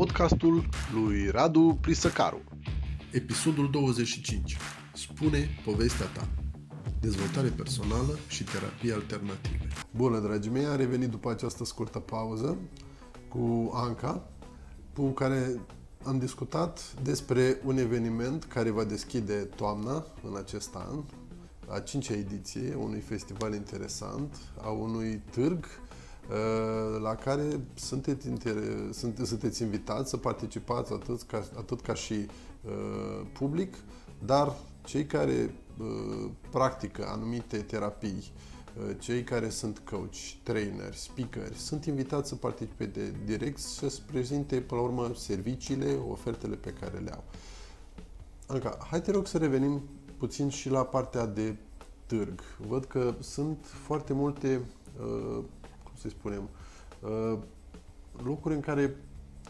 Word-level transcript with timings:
podcastul 0.00 0.68
lui 0.94 1.28
Radu 1.30 1.78
Prisăcaru. 1.80 2.40
Episodul 3.12 3.70
25. 3.70 4.56
Spune 4.94 5.48
povestea 5.64 6.06
ta. 6.06 6.28
Dezvoltare 7.00 7.48
personală 7.48 8.18
și 8.28 8.44
terapie 8.44 8.92
alternative. 8.92 9.68
Bună, 9.90 10.18
dragii 10.18 10.50
mei, 10.50 10.64
am 10.64 10.76
revenit 10.76 11.08
după 11.08 11.30
această 11.30 11.64
scurtă 11.64 11.98
pauză 11.98 12.58
cu 13.28 13.70
Anca, 13.74 14.28
cu 14.94 15.06
care 15.06 15.60
am 16.04 16.18
discutat 16.18 16.94
despre 17.02 17.60
un 17.64 17.78
eveniment 17.78 18.44
care 18.44 18.70
va 18.70 18.84
deschide 18.84 19.34
toamna 19.34 20.06
în 20.22 20.36
acest 20.36 20.74
an, 20.74 21.02
a 21.68 21.78
cincea 21.78 22.14
ediție, 22.14 22.74
unui 22.74 23.00
festival 23.00 23.54
interesant, 23.54 24.36
a 24.62 24.68
unui 24.68 25.22
târg 25.30 25.64
uh, 25.64 25.89
la 27.00 27.14
care 27.14 27.60
sunteți, 27.74 28.28
inter- 28.28 28.90
sunteți 29.22 29.62
invitați 29.62 30.10
să 30.10 30.16
participați 30.16 30.92
atât 30.92 31.22
ca, 31.22 31.44
atât 31.56 31.80
ca 31.80 31.94
și 31.94 32.26
uh, 32.64 33.26
public, 33.32 33.74
dar 34.24 34.56
cei 34.84 35.06
care 35.06 35.54
uh, 35.78 36.30
practică 36.50 37.06
anumite 37.08 37.56
terapii, 37.56 38.32
uh, 38.78 38.96
cei 38.98 39.24
care 39.24 39.48
sunt 39.48 39.78
coach, 39.78 40.16
trainer, 40.42 40.94
speakeri, 40.94 41.54
sunt 41.54 41.84
invitați 41.84 42.28
să 42.28 42.34
participe 42.34 42.84
de 42.84 43.14
direct 43.24 43.58
și 43.58 43.64
să-ți 43.64 44.02
prezinte, 44.02 44.60
până 44.60 44.80
la 44.80 44.86
urmă, 44.86 45.10
serviciile, 45.14 45.98
ofertele 46.08 46.56
pe 46.56 46.72
care 46.72 46.98
le 46.98 47.10
au. 47.10 47.24
Anca, 48.46 48.78
hai 48.90 49.02
te 49.02 49.10
rog 49.10 49.26
să 49.26 49.38
revenim 49.38 49.82
puțin 50.16 50.48
și 50.48 50.68
la 50.68 50.84
partea 50.84 51.26
de 51.26 51.56
târg. 52.06 52.40
Văd 52.68 52.84
că 52.84 53.14
sunt 53.20 53.58
foarte 53.62 54.12
multe, 54.12 54.60
uh, 55.00 55.44
cum 55.59 55.59
să 56.00 56.08
spunem, 56.08 56.48
uh, 57.00 57.38
locuri 58.24 58.54
în 58.54 58.60
care 58.60 58.96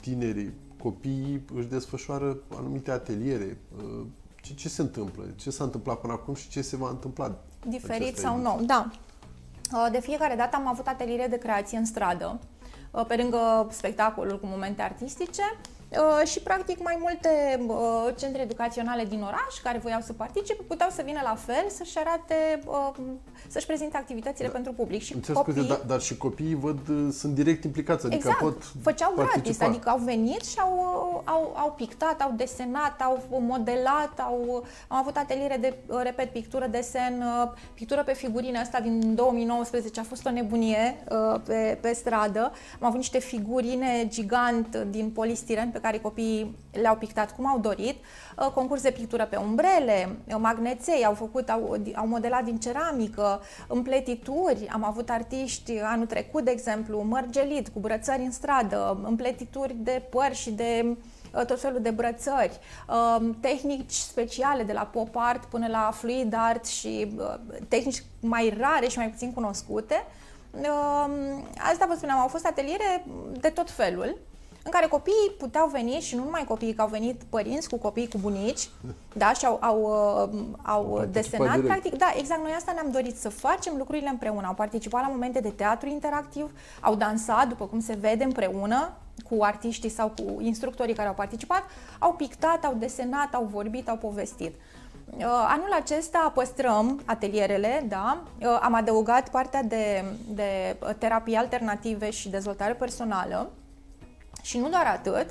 tinerii, 0.01 0.53
copiii 0.83 1.45
își 1.55 1.67
desfășoară 1.67 2.37
anumite 2.57 2.91
ateliere. 2.91 3.59
Uh, 3.77 4.07
ce, 4.43 4.55
ce 4.55 4.69
se 4.69 4.83
întâmplă? 4.83 5.25
Ce 5.37 5.51
s-a 5.51 5.65
întâmplat 5.65 6.01
până 6.01 6.13
acum 6.13 6.35
și 6.35 6.49
ce 6.49 6.63
se 6.63 6.77
va 6.77 6.89
întâmpla? 6.89 7.35
Diferit 7.69 8.17
sau 8.17 8.41
nou, 8.41 8.61
da. 8.67 8.91
Uh, 9.73 9.89
de 9.93 10.01
fiecare 10.01 10.35
dată 10.35 10.57
am 10.57 10.67
avut 10.67 10.87
ateliere 10.87 11.27
de 11.27 11.39
creație 11.39 11.79
în 11.79 11.85
stradă, 11.85 12.41
uh, 12.91 13.05
pe 13.07 13.17
lângă 13.17 13.67
spectacolul 13.71 14.41
cu 14.41 14.47
momente 14.47 14.83
artistice 14.83 15.43
Uh, 15.43 15.80
și 16.25 16.41
practic 16.41 16.83
mai 16.83 16.97
multe 17.01 17.61
uh, 17.67 18.15
centre 18.19 18.43
educaționale 18.43 19.05
din 19.05 19.23
oraș 19.23 19.55
care 19.63 19.79
voiau 19.79 20.01
să 20.01 20.13
participe 20.13 20.63
puteau 20.63 20.91
să 20.91 21.03
vină 21.05 21.21
la 21.23 21.35
fel 21.35 21.65
să-și 21.69 21.99
arate, 21.99 22.61
uh, 22.67 22.91
să-și 23.49 23.67
prezinte 23.67 23.97
activitățile 23.97 24.47
da. 24.47 24.53
pentru 24.53 24.73
public. 24.73 25.03
Și 25.03 25.13
copii... 25.13 25.53
scuze, 25.53 25.69
dar, 25.69 25.81
dar 25.87 26.01
și 26.01 26.17
copiii 26.17 26.55
văd, 26.55 26.79
sunt 27.13 27.35
direct 27.35 27.65
implicați, 27.65 28.07
adică 28.07 28.29
exact. 28.29 28.41
pot 28.41 28.63
făceau 28.83 29.13
participa. 29.13 29.41
gratis, 29.43 29.61
adică 29.61 29.89
au 29.89 29.99
venit 29.99 30.45
și 30.45 30.59
au, 30.59 30.75
au, 31.25 31.55
au 31.57 31.73
pictat, 31.77 32.21
au 32.21 32.33
desenat, 32.37 33.01
au 33.01 33.41
modelat, 33.41 34.21
au, 34.21 34.65
am 34.89 34.97
avut 34.99 35.17
ateliere 35.17 35.57
de, 35.57 35.75
repet, 36.03 36.33
pictură, 36.33 36.67
desen, 36.67 37.25
pictură 37.75 38.03
pe 38.03 38.13
figurine, 38.13 38.59
asta 38.59 38.81
din 38.81 39.15
2019 39.15 40.01
a 40.01 40.03
fost 40.03 40.27
o 40.27 40.31
nebunie 40.31 41.05
pe, 41.45 41.79
pe 41.81 41.93
stradă. 41.93 42.53
Am 42.81 42.87
avut 42.87 42.97
niște 42.97 43.19
figurine 43.19 44.07
gigant 44.09 44.77
din 44.77 45.11
polistiren 45.11 45.71
pe 45.71 45.80
care 45.81 45.99
copiii 45.99 46.57
le-au 46.73 46.97
pictat 46.97 47.35
cum 47.35 47.47
au 47.47 47.59
dorit, 47.59 47.97
uh, 48.39 48.47
concurs 48.55 48.83
de 48.83 48.91
pictură 48.91 49.27
pe 49.27 49.37
umbrele, 49.37 50.17
uh, 50.29 50.37
magneței, 50.39 51.05
au 51.05 51.15
făcut, 51.15 51.49
au, 51.49 51.77
au 51.95 52.07
modelat 52.07 52.45
din 52.45 52.59
ceramică, 52.59 53.41
împletituri, 53.69 54.69
am 54.73 54.85
avut 54.85 55.11
artiști 55.11 55.79
anul 55.79 56.07
trecut, 56.07 56.45
de 56.45 56.51
exemplu, 56.51 57.03
mărgelit 57.03 57.69
cu 57.69 57.81
brățări 57.81 58.23
în 58.23 58.31
stradă, 58.31 59.01
împletituri 59.03 59.75
de 59.79 60.03
păr 60.11 60.35
și 60.35 60.51
de 60.51 60.97
uh, 61.35 61.45
tot 61.47 61.61
felul 61.61 61.81
de 61.81 61.91
brățări, 61.91 62.59
tehnici 63.41 63.93
speciale 63.93 64.63
de 64.63 64.73
la 64.73 64.83
pop 64.83 65.17
art 65.17 65.45
până 65.45 65.67
la 65.69 65.91
fluid 65.95 66.35
art 66.37 66.67
și 66.67 67.17
tehnici 67.69 68.03
mai 68.21 68.55
rare 68.59 68.89
și 68.89 68.99
mai 68.99 69.09
puțin 69.09 69.33
cunoscute. 69.33 70.07
Asta 71.73 71.87
vă 71.89 71.95
spuneam, 71.97 72.19
au 72.19 72.29
fost 72.29 72.47
ateliere 72.47 73.05
de 73.41 73.49
tot 73.49 73.71
felul 73.71 74.19
în 74.71 74.79
care 74.79 74.91
copiii 74.91 75.35
puteau 75.39 75.69
veni 75.69 75.93
și 76.01 76.15
nu 76.15 76.25
numai 76.25 76.45
copiii, 76.45 76.75
că 76.75 76.83
au 76.83 76.89
venit 76.89 77.23
părinți 77.29 77.69
cu 77.69 77.79
copii, 77.79 78.09
cu 78.09 78.19
bunici, 78.19 78.69
da, 79.13 79.33
și 79.33 79.47
au, 79.47 79.59
au, 79.61 79.81
uh, 79.83 80.39
au, 80.63 80.97
au 80.97 81.05
desenat, 81.05 81.49
direct. 81.49 81.67
practic, 81.67 81.95
da, 81.97 82.13
exact, 82.17 82.41
noi 82.43 82.53
asta 82.57 82.73
ne-am 82.73 82.91
dorit, 82.91 83.17
să 83.17 83.29
facem 83.29 83.75
lucrurile 83.77 84.09
împreună. 84.09 84.47
Au 84.47 84.55
participat 84.55 85.03
la 85.03 85.09
momente 85.09 85.41
de 85.41 85.49
teatru 85.49 85.89
interactiv, 85.89 86.51
au 86.81 86.95
dansat, 86.95 87.49
după 87.49 87.65
cum 87.65 87.81
se 87.81 87.97
vede, 88.01 88.25
împreună, 88.25 88.93
cu 89.29 89.43
artiștii 89.43 89.89
sau 89.89 90.09
cu 90.09 90.41
instructorii 90.41 90.95
care 90.95 91.09
au 91.09 91.15
participat, 91.15 91.63
au 91.99 92.13
pictat, 92.13 92.65
au 92.65 92.75
desenat, 92.79 93.35
au 93.35 93.49
vorbit, 93.53 93.89
au 93.89 93.97
povestit. 93.97 94.55
Uh, 95.17 95.25
anul 95.49 95.73
acesta 95.81 96.33
păstrăm 96.35 97.01
atelierele, 97.05 97.85
da? 97.89 98.23
Uh, 98.41 98.59
am 98.63 98.75
adăugat 98.75 99.29
partea 99.29 99.63
de, 99.63 100.05
de 100.29 100.77
terapii 100.99 101.35
alternative 101.35 102.11
și 102.11 102.29
dezvoltare 102.29 102.73
personală 102.73 103.51
și 104.43 104.59
nu 104.59 104.69
doar 104.69 104.87
atât, 104.87 105.27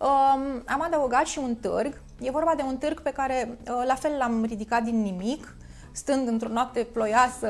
um, 0.00 0.62
am 0.66 0.82
adăugat 0.82 1.26
și 1.26 1.38
un 1.38 1.54
târg. 1.54 2.00
E 2.20 2.30
vorba 2.30 2.54
de 2.56 2.62
un 2.62 2.76
târg 2.76 3.02
pe 3.02 3.10
care 3.10 3.58
uh, 3.58 3.82
la 3.86 3.94
fel 3.94 4.16
l-am 4.18 4.44
ridicat 4.44 4.82
din 4.82 5.02
nimic, 5.02 5.56
stând 5.92 6.28
într-o 6.28 6.48
noapte 6.48 6.86
ploioasă 6.92 7.48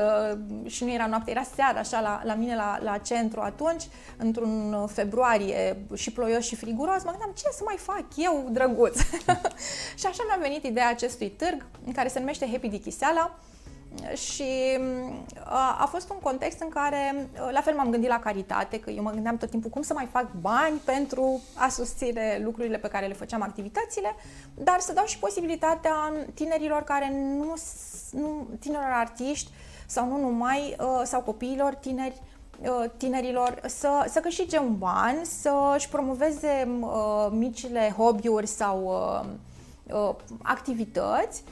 și 0.65 0.83
nu 0.83 0.91
era 0.91 1.07
noapte, 1.07 1.31
era 1.31 1.43
seara 1.55 1.79
așa 1.79 1.99
la, 1.99 2.21
la 2.23 2.33
mine 2.33 2.55
la, 2.55 2.79
la 2.81 2.97
centru 2.97 3.41
atunci, 3.41 3.87
într-un 4.17 4.87
februarie 4.87 5.85
și 5.95 6.11
ploios 6.11 6.45
și 6.45 6.55
friguros, 6.55 7.03
mă 7.03 7.09
gândeam 7.09 7.31
ce 7.35 7.43
să 7.51 7.61
mai 7.65 7.77
fac 7.77 8.05
eu 8.15 8.47
drăguț. 8.51 8.99
și 9.99 10.05
așa 10.05 10.23
mi-a 10.27 10.37
venit 10.41 10.63
ideea 10.63 10.89
acestui 10.89 11.29
târg, 11.29 11.65
în 11.85 11.91
care 11.91 12.07
se 12.07 12.19
numește 12.19 12.49
Happy 12.51 12.67
Dichiseala, 12.67 13.39
și 14.13 14.77
a, 15.43 15.77
a 15.79 15.85
fost 15.85 16.09
un 16.09 16.17
context 16.21 16.61
în 16.61 16.69
care, 16.69 17.29
la 17.51 17.61
fel 17.61 17.75
m-am 17.75 17.89
gândit 17.89 18.09
la 18.09 18.19
caritate, 18.19 18.79
că 18.79 18.89
eu 18.89 19.03
mă 19.03 19.11
gândeam 19.11 19.37
tot 19.37 19.49
timpul 19.49 19.69
cum 19.69 19.81
să 19.81 19.93
mai 19.93 20.07
fac 20.11 20.31
bani 20.41 20.81
pentru 20.85 21.41
a 21.55 21.67
susține 21.67 22.41
lucrurile 22.43 22.77
pe 22.77 22.87
care 22.87 23.07
le 23.07 23.13
făceam, 23.13 23.41
activitățile, 23.41 24.15
dar 24.53 24.79
să 24.79 24.93
dau 24.93 25.05
și 25.05 25.19
posibilitatea 25.19 26.13
tinerilor 26.33 26.81
care 26.81 27.11
nu, 27.13 27.53
nu 28.11 28.47
tinerilor 28.59 28.91
artiști 28.93 29.51
sau 29.85 30.07
nu 30.07 30.19
numai, 30.19 30.75
sau 31.03 31.21
copiilor 31.21 31.75
tineri, 31.75 32.21
tinerilor 32.97 33.61
să, 33.65 34.05
să 34.09 34.19
câștige 34.19 34.59
un 34.59 34.77
ban, 34.77 35.19
să 35.23 35.73
își 35.75 35.89
promoveze 35.89 36.79
uh, 36.79 37.27
micile 37.29 37.95
hobby-uri 37.97 38.47
sau 38.47 38.83
uh, 38.83 39.95
uh, 39.95 40.15
activități 40.41 41.43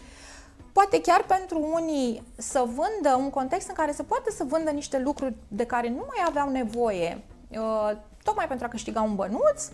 poate 0.78 1.02
chiar 1.02 1.24
pentru 1.24 1.70
unii 1.74 2.24
să 2.38 2.66
vândă 2.66 3.16
un 3.18 3.30
context 3.30 3.68
în 3.68 3.74
care 3.74 3.92
să 3.92 4.04
poată 4.04 4.32
să 4.32 4.44
vândă 4.44 4.70
niște 4.70 5.00
lucruri 5.00 5.34
de 5.48 5.66
care 5.66 5.90
nu 5.90 6.04
mai 6.08 6.26
aveau 6.28 6.50
nevoie, 6.50 7.24
uh, 7.50 7.92
tocmai 8.24 8.48
pentru 8.48 8.66
a 8.66 8.70
câștiga 8.70 9.02
un 9.02 9.16
bănuț, 9.16 9.70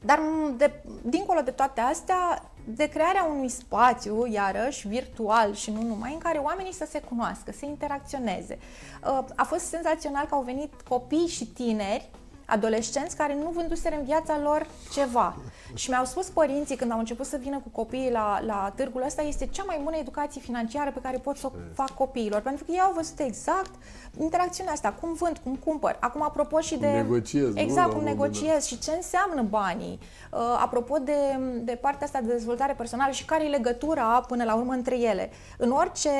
dar 0.00 0.20
de, 0.56 0.82
dincolo 1.02 1.40
de 1.40 1.50
toate 1.50 1.80
astea, 1.80 2.50
de 2.64 2.88
crearea 2.88 3.24
unui 3.24 3.48
spațiu, 3.48 4.26
iarăși, 4.26 4.88
virtual 4.88 5.54
și 5.54 5.70
nu 5.70 5.82
numai, 5.82 6.12
în 6.12 6.18
care 6.18 6.38
oamenii 6.38 6.72
să 6.74 6.86
se 6.90 7.00
cunoască, 7.00 7.52
să 7.52 7.64
interacționeze. 7.64 8.58
Uh, 9.04 9.24
a 9.36 9.44
fost 9.44 9.64
senzațional 9.64 10.26
că 10.26 10.34
au 10.34 10.42
venit 10.42 10.72
copii 10.88 11.26
și 11.26 11.46
tineri 11.46 12.10
adolescenți 12.46 13.16
care 13.16 13.34
nu 13.34 13.50
vânduseră 13.54 13.94
în 13.96 14.04
viața 14.04 14.38
lor 14.42 14.66
ceva. 14.92 15.36
Și 15.74 15.90
mi-au 15.90 16.04
spus 16.04 16.26
părinții 16.26 16.76
când 16.76 16.92
au 16.92 16.98
început 16.98 17.26
să 17.26 17.36
vină 17.36 17.58
cu 17.58 17.68
copiii 17.68 18.10
la, 18.10 18.40
la 18.46 18.72
târgul 18.76 19.02
ăsta, 19.06 19.22
este 19.22 19.46
cea 19.46 19.62
mai 19.66 19.80
bună 19.84 19.96
educație 19.96 20.40
financiară 20.40 20.90
pe 20.90 21.00
care 21.02 21.18
pot 21.18 21.36
să 21.36 21.46
o 21.46 21.50
fac 21.74 21.90
copiilor. 21.90 22.40
Pentru 22.40 22.64
că 22.64 22.70
ei 22.72 22.80
au 22.80 22.92
văzut 22.92 23.18
exact 23.18 23.70
interacțiunea 24.18 24.72
asta, 24.72 24.92
cum 25.00 25.12
vând, 25.12 25.38
cum 25.42 25.56
cumpăr. 25.56 25.96
Acum, 26.00 26.22
apropo 26.22 26.60
și 26.60 26.76
de... 26.76 26.86
Negociez, 26.86 27.54
exact, 27.54 27.92
cum 27.92 28.02
negociez 28.02 28.64
și 28.64 28.78
ce 28.78 28.90
înseamnă 28.90 29.42
banii. 29.42 29.98
Uh, 30.32 30.38
apropo 30.60 30.98
de, 30.98 31.38
de 31.60 31.78
partea 31.80 32.06
asta 32.06 32.20
de 32.20 32.32
dezvoltare 32.32 32.72
personală 32.72 33.12
și 33.12 33.24
care 33.24 33.44
e 33.44 33.48
legătura 33.48 34.24
până 34.28 34.44
la 34.44 34.54
urmă 34.54 34.72
între 34.72 34.98
ele. 34.98 35.30
În 35.58 35.70
orice 35.70 36.10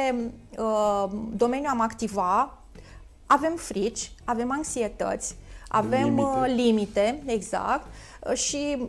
uh, 0.59 1.05
domeniu 1.37 1.69
am 1.71 1.81
activa, 1.81 2.59
avem 3.27 3.55
frici, 3.57 4.13
avem 4.25 4.53
anxietăți, 4.53 5.37
avem 5.77 6.05
limite, 6.05 6.23
uh, 6.23 6.55
limite 6.55 7.23
exact, 7.27 7.87
uh, 8.21 8.37
și 8.37 8.77
uh, 8.79 8.89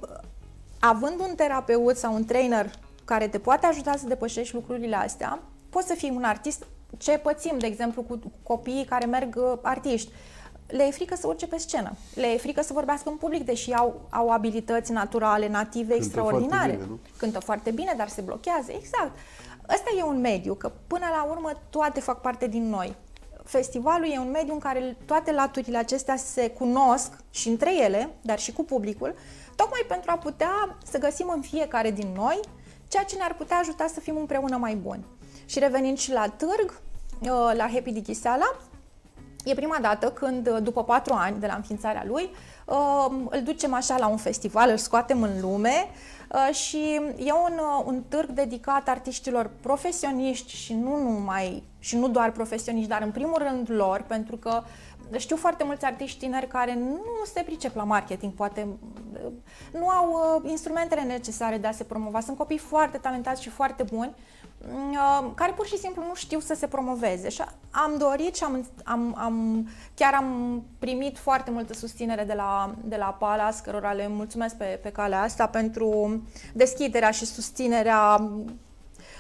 având 0.80 1.20
un 1.20 1.36
terapeut 1.36 1.98
sau 1.98 2.14
un 2.14 2.26
trainer 2.26 2.72
care 3.06 3.28
te 3.28 3.40
poate 3.40 3.66
ajuta 3.66 3.96
să 3.98 4.08
depășești 4.08 4.56
lucrurile 4.56 4.96
astea, 4.96 5.40
poți 5.70 5.88
să 5.88 5.94
fii 5.94 6.14
un 6.16 6.24
artist. 6.24 6.66
Ce 6.98 7.18
pățim, 7.18 7.58
de 7.58 7.68
exemplu, 7.68 8.02
cu 8.02 8.20
copiii 8.44 8.86
care 8.86 9.06
merg 9.06 9.60
artiști? 9.62 10.12
Le 10.68 10.84
e 10.84 10.92
frică 10.92 11.16
să 11.16 11.28
urce 11.28 11.48
pe 11.48 11.58
scenă, 11.58 11.92
le 12.16 12.28
e 12.28 12.38
frică 12.38 12.62
să 12.62 12.74
vorbească 12.74 13.10
în 13.10 13.16
public, 13.16 13.46
deși 13.46 13.74
au, 13.74 14.02
au 14.10 14.30
abilități 14.30 14.92
naturale, 14.92 15.48
native, 15.48 15.94
Cântă 15.94 16.04
extraordinare. 16.04 16.58
Foarte 16.58 16.76
bine, 16.76 16.88
nu? 16.88 17.00
Cântă 17.18 17.40
foarte 17.40 17.72
bine, 17.72 17.94
dar 17.98 18.08
se 18.08 18.22
blochează, 18.22 18.72
exact. 18.72 19.12
Ăsta 19.70 19.90
e 19.98 20.04
un 20.04 20.20
mediu, 20.20 20.54
că 20.54 20.72
până 20.88 21.06
la 21.10 21.28
urmă 21.30 21.52
toate 21.70 22.00
fac 22.00 22.22
parte 22.22 22.48
din 22.48 22.70
noi 22.70 22.96
festivalul 23.48 24.12
e 24.12 24.20
un 24.20 24.32
mediu 24.32 24.54
în 24.54 24.60
care 24.60 24.98
toate 25.06 25.32
laturile 25.32 25.78
acestea 25.78 26.16
se 26.16 26.50
cunosc 26.50 27.12
și 27.32 27.48
între 27.48 27.84
ele, 27.84 28.10
dar 28.22 28.40
și 28.40 28.54
cu 28.54 28.64
publicul, 28.64 29.16
tocmai 29.56 29.86
pentru 29.88 30.12
a 30.12 30.18
putea 30.18 30.78
să 30.86 30.98
găsim 30.98 31.32
în 31.36 31.42
fiecare 31.42 31.92
din 31.92 32.08
noi 32.16 32.40
ceea 32.88 33.04
ce 33.04 33.16
ne-ar 33.16 33.34
putea 33.34 33.58
ajuta 33.58 33.88
să 33.94 34.00
fim 34.00 34.18
împreună 34.18 34.58
mai 34.58 34.76
buni. 34.76 35.06
Și 35.46 35.60
revenind 35.60 35.98
și 35.98 36.12
la 36.12 36.34
târg, 36.38 36.82
uh, 37.20 37.52
la 37.54 37.70
Happy 37.74 37.92
Dichiseala, 37.92 38.56
e 39.44 39.54
prima 39.54 39.78
dată 39.82 40.12
când, 40.12 40.48
uh, 40.48 40.58
după 40.62 40.84
patru 40.84 41.14
ani 41.14 41.40
de 41.40 41.48
la 41.48 41.56
înființarea 41.56 42.04
lui, 42.08 42.30
uh, 42.66 43.06
îl 43.30 43.42
ducem 43.44 43.74
așa 43.74 43.98
la 43.98 44.08
un 44.08 44.18
festival, 44.18 44.70
îl 44.70 44.78
scoatem 44.78 45.22
în 45.22 45.42
lume 45.42 45.88
și 46.52 46.94
e 47.18 47.32
un, 47.32 47.60
un 47.86 48.04
târg 48.08 48.30
dedicat 48.30 48.88
artiștilor 48.88 49.50
profesioniști 49.62 50.56
și 50.56 50.74
nu 50.74 50.98
numai, 50.98 51.64
și 51.80 51.98
nu 51.98 52.10
doar 52.10 52.32
profesioniști, 52.32 52.90
dar 52.90 53.02
în 53.02 53.12
primul 53.12 53.38
rând 53.38 53.72
lor, 53.72 54.04
pentru 54.08 54.38
că 54.38 54.64
știu 55.18 55.36
foarte 55.36 55.64
mulți 55.64 55.86
artiști 55.86 56.20
tineri 56.20 56.48
care 56.48 56.74
nu 56.76 57.02
se 57.34 57.42
pricep 57.42 57.76
la 57.76 57.84
marketing, 57.84 58.34
poate 58.34 58.68
nu 59.72 59.88
au 59.88 60.42
instrumentele 60.46 61.02
necesare 61.02 61.58
de 61.58 61.68
a 61.68 61.72
se 61.72 61.84
promova. 61.84 62.20
Sunt 62.20 62.38
copii 62.38 62.58
foarte 62.58 62.98
talentați 62.98 63.42
și 63.42 63.50
foarte 63.50 63.84
buni, 63.84 64.16
Uh, 64.16 64.37
care 65.36 65.52
pur 65.52 65.66
și 65.66 65.78
simplu 65.78 66.04
nu 66.08 66.16
știu 66.16 66.40
să 66.40 66.54
se 66.54 66.68
promoveze. 66.68 67.30
Și 67.30 67.44
am 67.72 67.98
dorit 67.98 68.36
și 68.36 68.44
am, 68.44 68.68
am, 68.84 69.16
am, 69.18 69.68
chiar 69.94 70.14
am 70.14 70.64
primit 70.80 71.18
foarte 71.18 71.52
multă 71.52 71.74
susținere 71.74 72.24
de 72.24 72.34
la, 72.34 72.76
de 72.84 72.96
la 72.96 73.16
Palas, 73.20 73.60
cărora 73.60 73.92
le 73.92 74.08
mulțumesc 74.08 74.56
pe, 74.56 74.80
pe 74.84 74.90
calea 74.90 75.22
asta 75.22 75.48
pentru 75.48 76.22
deschiderea 76.54 77.12
și 77.12 77.26
susținerea 77.26 78.30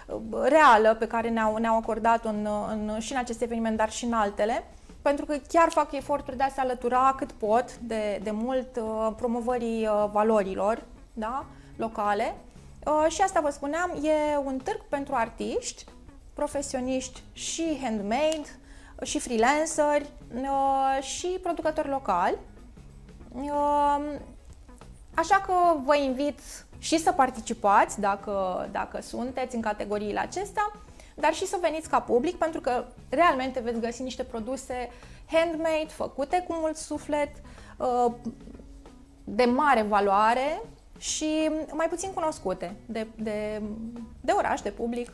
uh, 0.07 0.19
reală 0.43 0.95
pe 0.99 1.07
care 1.07 1.29
ne-au, 1.29 1.57
ne-au 1.57 1.77
acordat 1.77 2.25
în, 2.25 2.47
în, 2.69 2.99
și 2.99 3.11
în 3.11 3.17
acest 3.17 3.41
eveniment, 3.41 3.77
dar 3.77 3.91
și 3.91 4.05
în 4.05 4.13
altele 4.13 4.63
pentru 5.01 5.25
că 5.25 5.35
chiar 5.47 5.69
fac 5.69 5.91
eforturi 5.91 6.37
de 6.37 6.43
a 6.43 6.49
se 6.49 6.59
alătura 6.59 7.15
cât 7.17 7.31
pot 7.31 7.77
de, 7.77 8.19
de 8.23 8.31
mult 8.31 8.75
uh, 8.75 9.11
promovării 9.17 9.89
valorilor 10.11 10.83
da, 11.13 11.45
locale 11.75 12.35
Uh, 12.56 12.56
și 13.09 13.21
asta 13.21 13.39
vă 13.39 13.49
spuneam, 13.49 13.91
e 14.03 14.37
un 14.37 14.57
târg 14.57 14.81
pentru 14.89 15.13
artiști, 15.15 15.85
profesioniști 16.33 17.21
și 17.33 17.79
handmade, 17.81 18.59
uh, 18.99 19.07
și 19.07 19.19
freelanceri, 19.19 20.09
uh, 20.33 21.03
și 21.03 21.27
producători 21.27 21.87
locali. 21.87 22.37
Așa 25.13 25.35
că 25.45 25.53
vă 25.83 25.95
invit 25.95 26.39
și 26.77 26.97
să 26.97 27.11
participați 27.11 27.99
dacă, 27.99 28.67
dacă 28.71 29.01
sunteți 29.01 29.55
în 29.55 29.61
categoriile 29.61 30.19
acestea, 30.19 30.71
dar 31.15 31.33
și 31.33 31.45
să 31.45 31.57
veniți 31.61 31.89
ca 31.89 31.99
public, 31.99 32.35
pentru 32.35 32.61
că 32.61 32.85
realmente 33.09 33.59
veți 33.59 33.79
găsi 33.79 34.01
niște 34.01 34.23
produse 34.23 34.89
handmade, 35.25 35.87
făcute 35.87 36.43
cu 36.47 36.53
mult 36.59 36.75
suflet, 36.75 37.31
de 39.23 39.45
mare 39.45 39.81
valoare 39.81 40.61
și 40.97 41.49
mai 41.73 41.87
puțin 41.89 42.11
cunoscute 42.13 42.75
de, 42.85 43.07
de, 43.15 43.61
de 44.21 44.31
oraș, 44.31 44.61
de 44.61 44.69
public. 44.69 45.13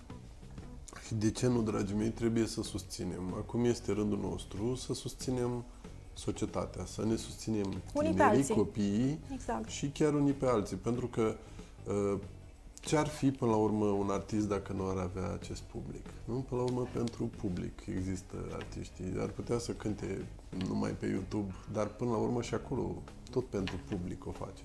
Și 1.06 1.14
de 1.14 1.32
ce 1.32 1.48
nu, 1.48 1.62
dragii 1.62 1.96
mei, 1.96 2.10
trebuie 2.10 2.46
să 2.46 2.62
susținem? 2.62 3.34
Acum 3.38 3.66
este 3.66 3.92
rândul 3.92 4.20
nostru 4.20 4.76
să 4.76 4.94
susținem 4.94 5.64
societatea, 6.14 6.86
să 6.86 7.06
ne 7.06 7.16
susținem 7.16 7.82
tinerii, 7.94 8.48
copiii 8.48 9.20
exact. 9.34 9.70
și 9.70 9.88
chiar 9.88 10.14
unii 10.14 10.34
pe 10.34 10.46
alții. 10.46 10.78
Pentru 10.78 11.08
că 11.08 11.36
uh, 11.88 12.20
ce 12.82 12.98
ar 12.98 13.08
fi 13.08 13.32
până 13.32 13.52
la 13.52 13.58
urmă 13.58 13.86
un 13.86 14.10
artist 14.10 14.48
dacă 14.48 14.74
nu 14.74 14.88
ar 14.90 14.98
avea 14.98 15.32
acest 15.34 15.62
public? 15.62 16.06
Nu? 16.26 16.46
Până 16.50 16.62
la 16.62 16.68
urmă 16.68 16.88
pentru 16.94 17.30
public 17.42 17.82
există 17.98 18.36
artiștii. 18.54 19.14
Ar 19.20 19.30
putea 19.30 19.58
să 19.58 19.72
cânte 19.72 20.26
numai 20.68 20.92
pe 20.92 21.06
YouTube, 21.06 21.54
dar 21.74 21.88
până 21.88 22.12
la 22.12 22.18
urmă 22.18 22.42
și 22.42 22.54
acolo 22.54 22.96
tot 23.32 23.46
pentru 23.46 23.76
public 23.90 24.28
o 24.28 24.32
face. 24.32 24.64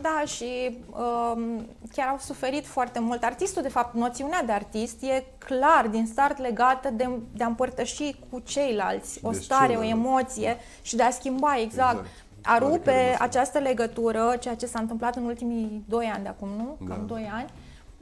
Da, 0.00 0.22
și 0.26 0.78
um, 0.90 1.66
chiar 1.92 2.08
au 2.08 2.18
suferit 2.18 2.66
foarte 2.66 2.98
mult. 2.98 3.22
Artistul, 3.22 3.62
de 3.62 3.68
fapt, 3.68 3.94
noțiunea 3.94 4.42
de 4.42 4.52
artist 4.52 5.02
e 5.02 5.24
clar 5.38 5.86
din 5.86 6.06
start 6.06 6.38
legată 6.38 6.90
de, 6.90 7.08
de 7.32 7.44
a 7.44 7.46
împărtăși 7.46 8.16
cu 8.30 8.40
ceilalți 8.40 9.18
o 9.22 9.32
stare, 9.32 9.74
o 9.74 9.82
emoție 9.82 10.56
și 10.82 10.96
de 10.96 11.02
a 11.02 11.10
schimba 11.10 11.58
exact. 11.58 11.98
exact. 11.98 12.08
A 12.44 12.58
rupe 12.58 13.16
această 13.18 13.58
legătură, 13.58 14.36
ceea 14.40 14.56
ce 14.56 14.66
s-a 14.66 14.78
întâmplat 14.78 15.16
în 15.16 15.24
ultimii 15.24 15.84
doi 15.88 16.10
ani 16.14 16.22
de 16.22 16.28
acum, 16.28 16.48
nu? 16.48 16.76
Da. 16.80 16.94
Cam 16.94 17.06
doi 17.06 17.30
ani. 17.32 17.50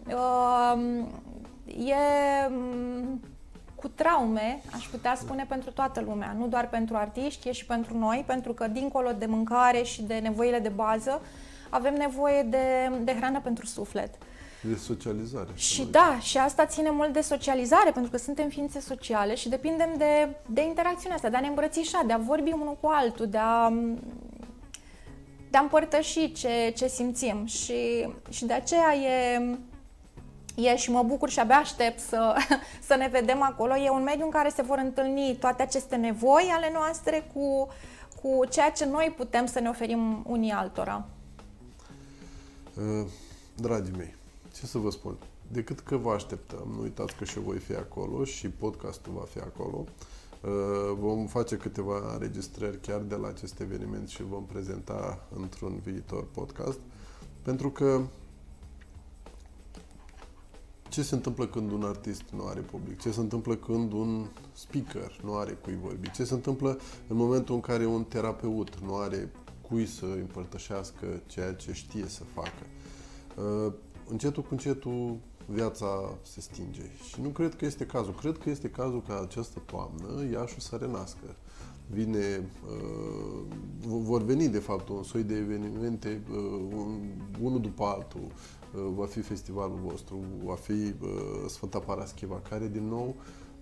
Uh, 0.07 1.05
e 1.87 1.95
um, 2.49 3.21
cu 3.75 3.89
traume, 3.89 4.61
aș 4.75 4.87
putea 4.87 5.15
spune, 5.15 5.47
pentru 5.49 5.71
toată 5.71 6.01
lumea, 6.01 6.35
nu 6.39 6.47
doar 6.47 6.69
pentru 6.69 6.97
artiști, 6.97 7.49
e 7.49 7.53
și 7.53 7.67
pentru 7.67 7.99
noi, 7.99 8.25
pentru 8.27 8.53
că 8.53 8.69
dincolo 8.69 9.11
de 9.19 9.27
mâncare 9.27 9.83
și 9.83 10.03
de 10.03 10.15
nevoile 10.15 10.59
de 10.59 10.69
bază, 10.69 11.21
avem 11.70 11.94
nevoie 11.94 12.43
de, 12.43 12.90
de 13.05 13.12
hrană 13.12 13.40
pentru 13.40 13.67
suflet. 13.67 14.11
De 14.62 14.76
socializare. 14.76 15.49
Și 15.55 15.84
da, 15.90 16.19
și 16.20 16.38
asta 16.38 16.67
ține 16.67 16.90
mult 16.90 17.12
de 17.12 17.20
socializare, 17.20 17.90
pentru 17.90 18.11
că 18.11 18.17
suntem 18.17 18.49
ființe 18.49 18.81
sociale 18.81 19.34
și 19.34 19.49
depindem 19.49 19.94
de, 19.96 20.37
de 20.46 20.62
interacțiunea 20.62 21.17
asta, 21.17 21.28
de 21.28 21.37
a 21.37 21.40
ne 21.40 21.46
îmbrățișa, 21.46 22.02
de 22.06 22.12
a 22.12 22.19
vorbi 22.19 22.52
unul 22.52 22.78
cu 22.81 22.88
altul, 22.93 23.26
de 23.26 23.38
a, 23.38 23.72
de 25.50 25.56
a 25.56 25.61
împărtăși 25.61 26.32
ce, 26.32 26.72
ce 26.76 26.87
simțim. 26.87 27.46
Și, 27.46 28.08
și 28.31 28.44
de 28.44 28.52
aceea 28.52 28.94
e, 28.94 29.40
e 30.55 30.76
și 30.76 30.90
mă 30.90 31.02
bucur 31.02 31.31
și 31.31 31.38
abia 31.38 31.56
aștept 31.56 31.99
să, 31.99 32.37
să 32.88 32.94
ne 32.94 33.08
vedem 33.08 33.43
acolo. 33.43 33.76
E 33.76 33.90
un 33.90 34.02
mediu 34.02 34.25
în 34.25 34.31
care 34.31 34.49
se 34.49 34.62
vor 34.62 34.78
întâlni 34.78 35.37
toate 35.40 35.62
aceste 35.62 35.96
nevoi 35.96 36.52
ale 36.55 36.70
noastre 36.72 37.31
cu, 37.34 37.69
cu 38.22 38.44
ceea 38.46 38.70
ce 38.70 38.84
noi 38.84 39.14
putem 39.17 39.46
să 39.46 39.61
ne 39.61 39.69
oferim 39.69 40.25
unii 40.26 40.50
altora. 40.50 41.05
Uh, 42.78 43.06
dragii 43.56 43.96
mei, 43.96 44.14
ce 44.55 44.67
să 44.67 44.78
vă 44.78 44.90
spun? 44.90 45.17
Decât 45.52 45.81
că 45.81 45.96
vă 45.96 46.11
așteptăm, 46.11 46.72
nu 46.76 46.82
uitați 46.82 47.17
că 47.17 47.25
și 47.25 47.38
voi 47.38 47.58
fi 47.58 47.75
acolo 47.75 48.25
și 48.25 48.49
podcastul 48.49 49.12
va 49.12 49.25
fi 49.25 49.38
acolo. 49.38 49.84
Uh, 50.40 50.96
vom 50.99 51.26
face 51.26 51.56
câteva 51.56 52.12
înregistrări 52.12 52.81
chiar 52.81 53.00
de 53.00 53.14
la 53.14 53.28
acest 53.28 53.61
eveniment 53.61 54.08
și 54.08 54.22
vom 54.22 54.44
prezenta 54.44 55.26
într-un 55.37 55.81
viitor 55.84 56.26
podcast. 56.34 56.78
Pentru 57.43 57.70
că 57.70 58.00
ce 60.88 61.02
se 61.02 61.14
întâmplă 61.14 61.46
când 61.46 61.72
un 61.72 61.82
artist 61.82 62.22
nu 62.34 62.46
are 62.46 62.61
public? 62.61 63.00
Ce 63.00 63.11
se 63.11 63.20
întâmplă 63.20 63.56
când 63.56 63.93
un 63.93 64.26
speaker 64.52 65.20
nu 65.25 65.37
are 65.37 65.52
cui 65.52 65.78
vorbi? 65.82 66.11
Ce 66.11 66.25
se 66.25 66.34
întâmplă 66.34 66.78
în 67.06 67.17
momentul 67.17 67.55
în 67.55 67.61
care 67.61 67.87
un 67.87 68.05
terapeut 68.05 68.78
nu 68.81 68.96
are 68.96 69.31
cui 69.70 69.87
să 69.87 70.05
împărtășească 70.05 71.06
ceea 71.27 71.55
ce 71.55 71.72
știe 71.72 72.06
să 72.06 72.22
facă. 72.24 72.65
Uh, 73.36 73.72
încetul 74.08 74.43
cu 74.43 74.48
încetul 74.50 75.17
viața 75.46 76.19
se 76.22 76.41
stinge 76.41 76.82
și 77.08 77.20
nu 77.20 77.29
cred 77.29 77.55
că 77.55 77.65
este 77.65 77.86
cazul. 77.86 78.15
Cred 78.15 78.39
că 78.39 78.50
este 78.50 78.70
cazul 78.70 79.03
ca 79.06 79.20
această 79.20 79.62
toamnă 79.67 80.24
Iașu 80.32 80.60
să 80.60 80.77
renască. 80.77 81.36
Vine, 81.91 82.50
uh, 82.69 83.43
vor 83.81 84.22
veni 84.22 84.48
de 84.48 84.58
fapt 84.58 84.89
un 84.89 85.03
soi 85.03 85.22
de 85.22 85.36
evenimente, 85.36 86.22
uh, 86.31 86.36
un, 86.77 87.00
unul 87.41 87.60
după 87.60 87.84
altul. 87.84 88.20
Uh, 88.74 88.93
va 88.94 89.06
fi 89.06 89.20
festivalul 89.20 89.79
vostru, 89.82 90.20
va 90.44 90.55
fi 90.55 90.72
uh, 90.72 91.46
Sfânta 91.46 91.79
Paraschiva, 91.79 92.41
care 92.48 92.69
din 92.69 92.89
nou 92.89 93.15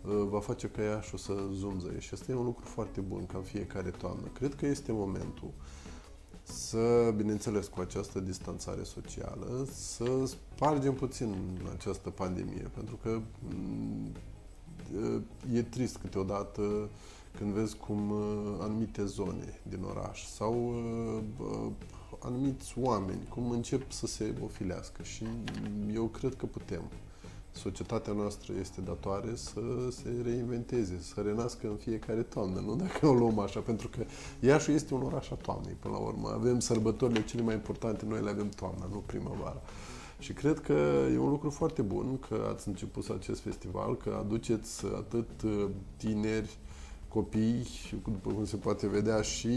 uh, 0.05 0.27
va 0.29 0.41
face 0.41 0.67
ca 0.69 0.83
Iașu 0.83 1.17
să 1.17 1.33
zumzăie. 1.53 1.99
Și 1.99 2.11
asta 2.13 2.33
e 2.33 2.35
un 2.35 2.45
lucru 2.45 2.65
foarte 2.65 3.01
bun, 3.01 3.27
ca 3.27 3.39
în 3.39 3.45
fiecare 3.45 3.91
toamnă. 3.91 4.27
Cred 4.33 4.55
că 4.55 4.67
este 4.67 4.93
momentul 4.93 5.51
să, 6.53 7.13
bineînțeles, 7.17 7.67
cu 7.67 7.81
această 7.81 8.21
distanțare 8.21 8.83
socială, 8.83 9.67
să 9.73 10.27
spargem 10.27 10.95
puțin 10.95 11.35
această 11.75 12.11
pandemie, 12.11 12.71
pentru 12.75 12.99
că 13.03 13.21
mm, 13.49 14.13
e 15.53 15.63
trist 15.63 15.97
câteodată 15.97 16.89
când 17.39 17.53
vezi 17.53 17.77
cum 17.77 18.11
uh, 18.11 18.57
anumite 18.61 19.05
zone 19.05 19.61
din 19.63 19.83
oraș 19.83 20.27
sau 20.27 20.75
uh, 21.39 21.71
anumiți 22.19 22.75
oameni 22.79 23.27
cum 23.29 23.51
încep 23.51 23.91
să 23.91 24.07
se 24.07 24.35
ofilească 24.45 25.03
și 25.03 25.25
eu 25.95 26.05
cred 26.05 26.35
că 26.35 26.47
putem 26.47 26.83
societatea 27.59 28.13
noastră 28.13 28.53
este 28.61 28.81
datoare 28.81 29.35
să 29.35 29.61
se 29.91 30.15
reinventeze, 30.25 30.99
să 31.01 31.21
renască 31.21 31.67
în 31.67 31.77
fiecare 31.77 32.23
toamnă, 32.23 32.61
nu 32.61 32.77
dacă 32.77 33.07
o 33.07 33.13
luăm 33.13 33.39
așa, 33.39 33.61
pentru 33.61 33.89
că 33.89 34.05
Iașu 34.41 34.71
este 34.71 34.95
un 34.95 35.03
oraș 35.03 35.31
a 35.31 35.35
toamnei, 35.35 35.77
până 35.81 35.95
la 35.95 36.01
urmă. 36.01 36.29
Avem 36.35 36.61
sărbătorile 36.61 37.25
cele 37.25 37.43
mai 37.43 37.55
importante, 37.55 38.05
noi 38.09 38.21
le 38.21 38.31
avem 38.31 38.49
toamna, 38.49 38.89
nu 38.91 39.03
primăvara. 39.07 39.63
Și 40.19 40.33
cred 40.33 40.61
că 40.61 40.73
e 41.13 41.19
un 41.19 41.31
lucru 41.31 41.51
foarte 41.51 41.83
bun 41.83 42.19
că 42.29 42.49
ați 42.53 42.69
început 42.69 43.09
acest 43.09 43.41
festival, 43.41 43.97
că 43.97 44.17
aduceți 44.19 44.85
atât 44.87 45.43
uh, 45.45 45.67
tineri, 45.97 46.57
copii, 47.09 47.67
după 48.05 48.31
cum 48.33 48.45
se 48.45 48.57
poate 48.57 48.87
vedea, 48.87 49.21
și 49.23 49.49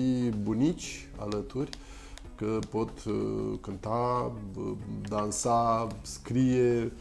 bunici 0.42 1.10
alături, 1.18 1.70
că 2.36 2.60
pot 2.70 3.04
uh, 3.04 3.58
cânta, 3.62 4.32
dansa, 5.10 5.88
scrie, 6.02 6.92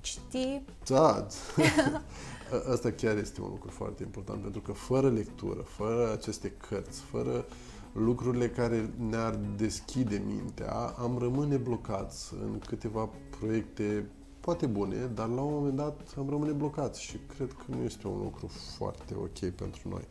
Știi? 0.00 0.64
Da. 0.86 1.26
Asta 2.72 2.90
chiar 2.90 3.16
este 3.16 3.40
un 3.40 3.48
lucru 3.48 3.70
foarte 3.70 4.02
important, 4.02 4.42
pentru 4.42 4.60
că 4.60 4.72
fără 4.72 5.10
lectură, 5.10 5.60
fără 5.60 6.12
aceste 6.12 6.52
cărți, 6.68 7.00
fără 7.00 7.44
lucrurile 7.92 8.48
care 8.48 8.90
ne-ar 9.08 9.38
deschide 9.56 10.22
mintea, 10.26 10.74
am 10.74 11.18
rămâne 11.18 11.56
blocați 11.56 12.34
în 12.34 12.58
câteva 12.66 13.08
proiecte 13.38 14.10
poate 14.40 14.66
bune, 14.66 15.10
dar 15.14 15.28
la 15.28 15.40
un 15.40 15.52
moment 15.52 15.76
dat 15.76 16.14
am 16.18 16.28
rămâne 16.28 16.52
blocați 16.52 17.02
și 17.02 17.18
cred 17.36 17.52
că 17.52 17.64
nu 17.66 17.82
este 17.82 18.06
un 18.06 18.18
lucru 18.18 18.50
foarte 18.76 19.14
ok 19.14 19.50
pentru 19.50 19.88
noi. 19.88 20.08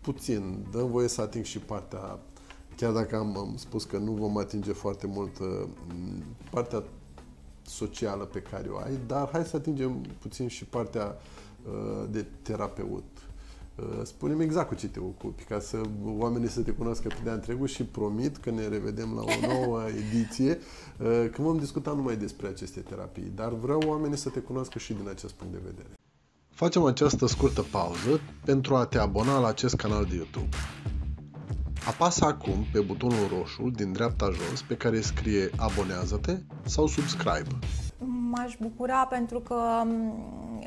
Puțin, 0.00 0.66
dăm 0.70 0.90
voie 0.90 1.08
să 1.08 1.20
ating 1.20 1.44
și 1.44 1.58
partea, 1.58 2.18
chiar 2.76 2.92
dacă 2.92 3.16
am, 3.16 3.36
am 3.38 3.56
spus 3.56 3.84
că 3.84 3.98
nu 3.98 4.12
vom 4.12 4.36
atinge 4.36 4.72
foarte 4.72 5.06
mult 5.06 5.38
partea 6.50 6.82
socială 7.66 8.24
pe 8.24 8.38
care 8.40 8.68
o 8.68 8.76
ai, 8.76 8.98
dar 9.06 9.28
hai 9.32 9.44
să 9.44 9.56
atingem 9.56 10.00
puțin 10.18 10.48
și 10.48 10.64
partea 10.64 11.16
uh, 11.66 12.04
de 12.10 12.26
terapeut. 12.42 13.04
Uh, 13.76 13.84
spune 14.02 14.44
exact 14.44 14.68
cu 14.68 14.74
ce 14.74 14.88
te 14.88 15.00
ocupi, 15.00 15.42
ca 15.42 15.60
să 15.60 15.80
oamenii 16.04 16.48
să 16.48 16.60
te 16.60 16.70
cunoască 16.70 17.08
pe 17.08 17.20
de 17.24 17.30
întregul 17.30 17.66
și 17.66 17.84
promit 17.84 18.36
că 18.36 18.50
ne 18.50 18.68
revedem 18.68 19.14
la 19.14 19.22
o 19.22 19.46
nouă 19.52 19.82
ediție, 20.06 20.50
uh, 20.50 21.06
când 21.06 21.46
vom 21.46 21.58
discuta 21.58 21.92
numai 21.92 22.16
despre 22.16 22.46
aceste 22.46 22.80
terapii, 22.80 23.32
dar 23.34 23.52
vreau 23.52 23.82
oamenii 23.86 24.16
să 24.16 24.28
te 24.28 24.40
cunoască 24.40 24.78
și 24.78 24.92
din 24.92 25.08
acest 25.08 25.32
punct 25.32 25.52
de 25.52 25.60
vedere. 25.64 25.88
Facem 26.50 26.84
această 26.84 27.26
scurtă 27.26 27.62
pauză 27.70 28.20
pentru 28.44 28.74
a 28.74 28.86
te 28.86 28.98
abona 28.98 29.38
la 29.38 29.48
acest 29.48 29.74
canal 29.74 30.04
de 30.04 30.14
YouTube. 30.14 30.48
Apasă 31.86 32.24
acum 32.24 32.66
pe 32.72 32.80
butonul 32.80 33.28
roșu 33.38 33.70
din 33.74 33.92
dreapta 33.92 34.30
jos 34.30 34.62
pe 34.62 34.76
care 34.76 35.00
scrie 35.00 35.50
abonează-te 35.58 36.36
sau 36.66 36.86
subscribe. 36.86 37.48
M-aș 37.98 38.54
bucura 38.60 39.06
pentru 39.06 39.40
că 39.40 39.82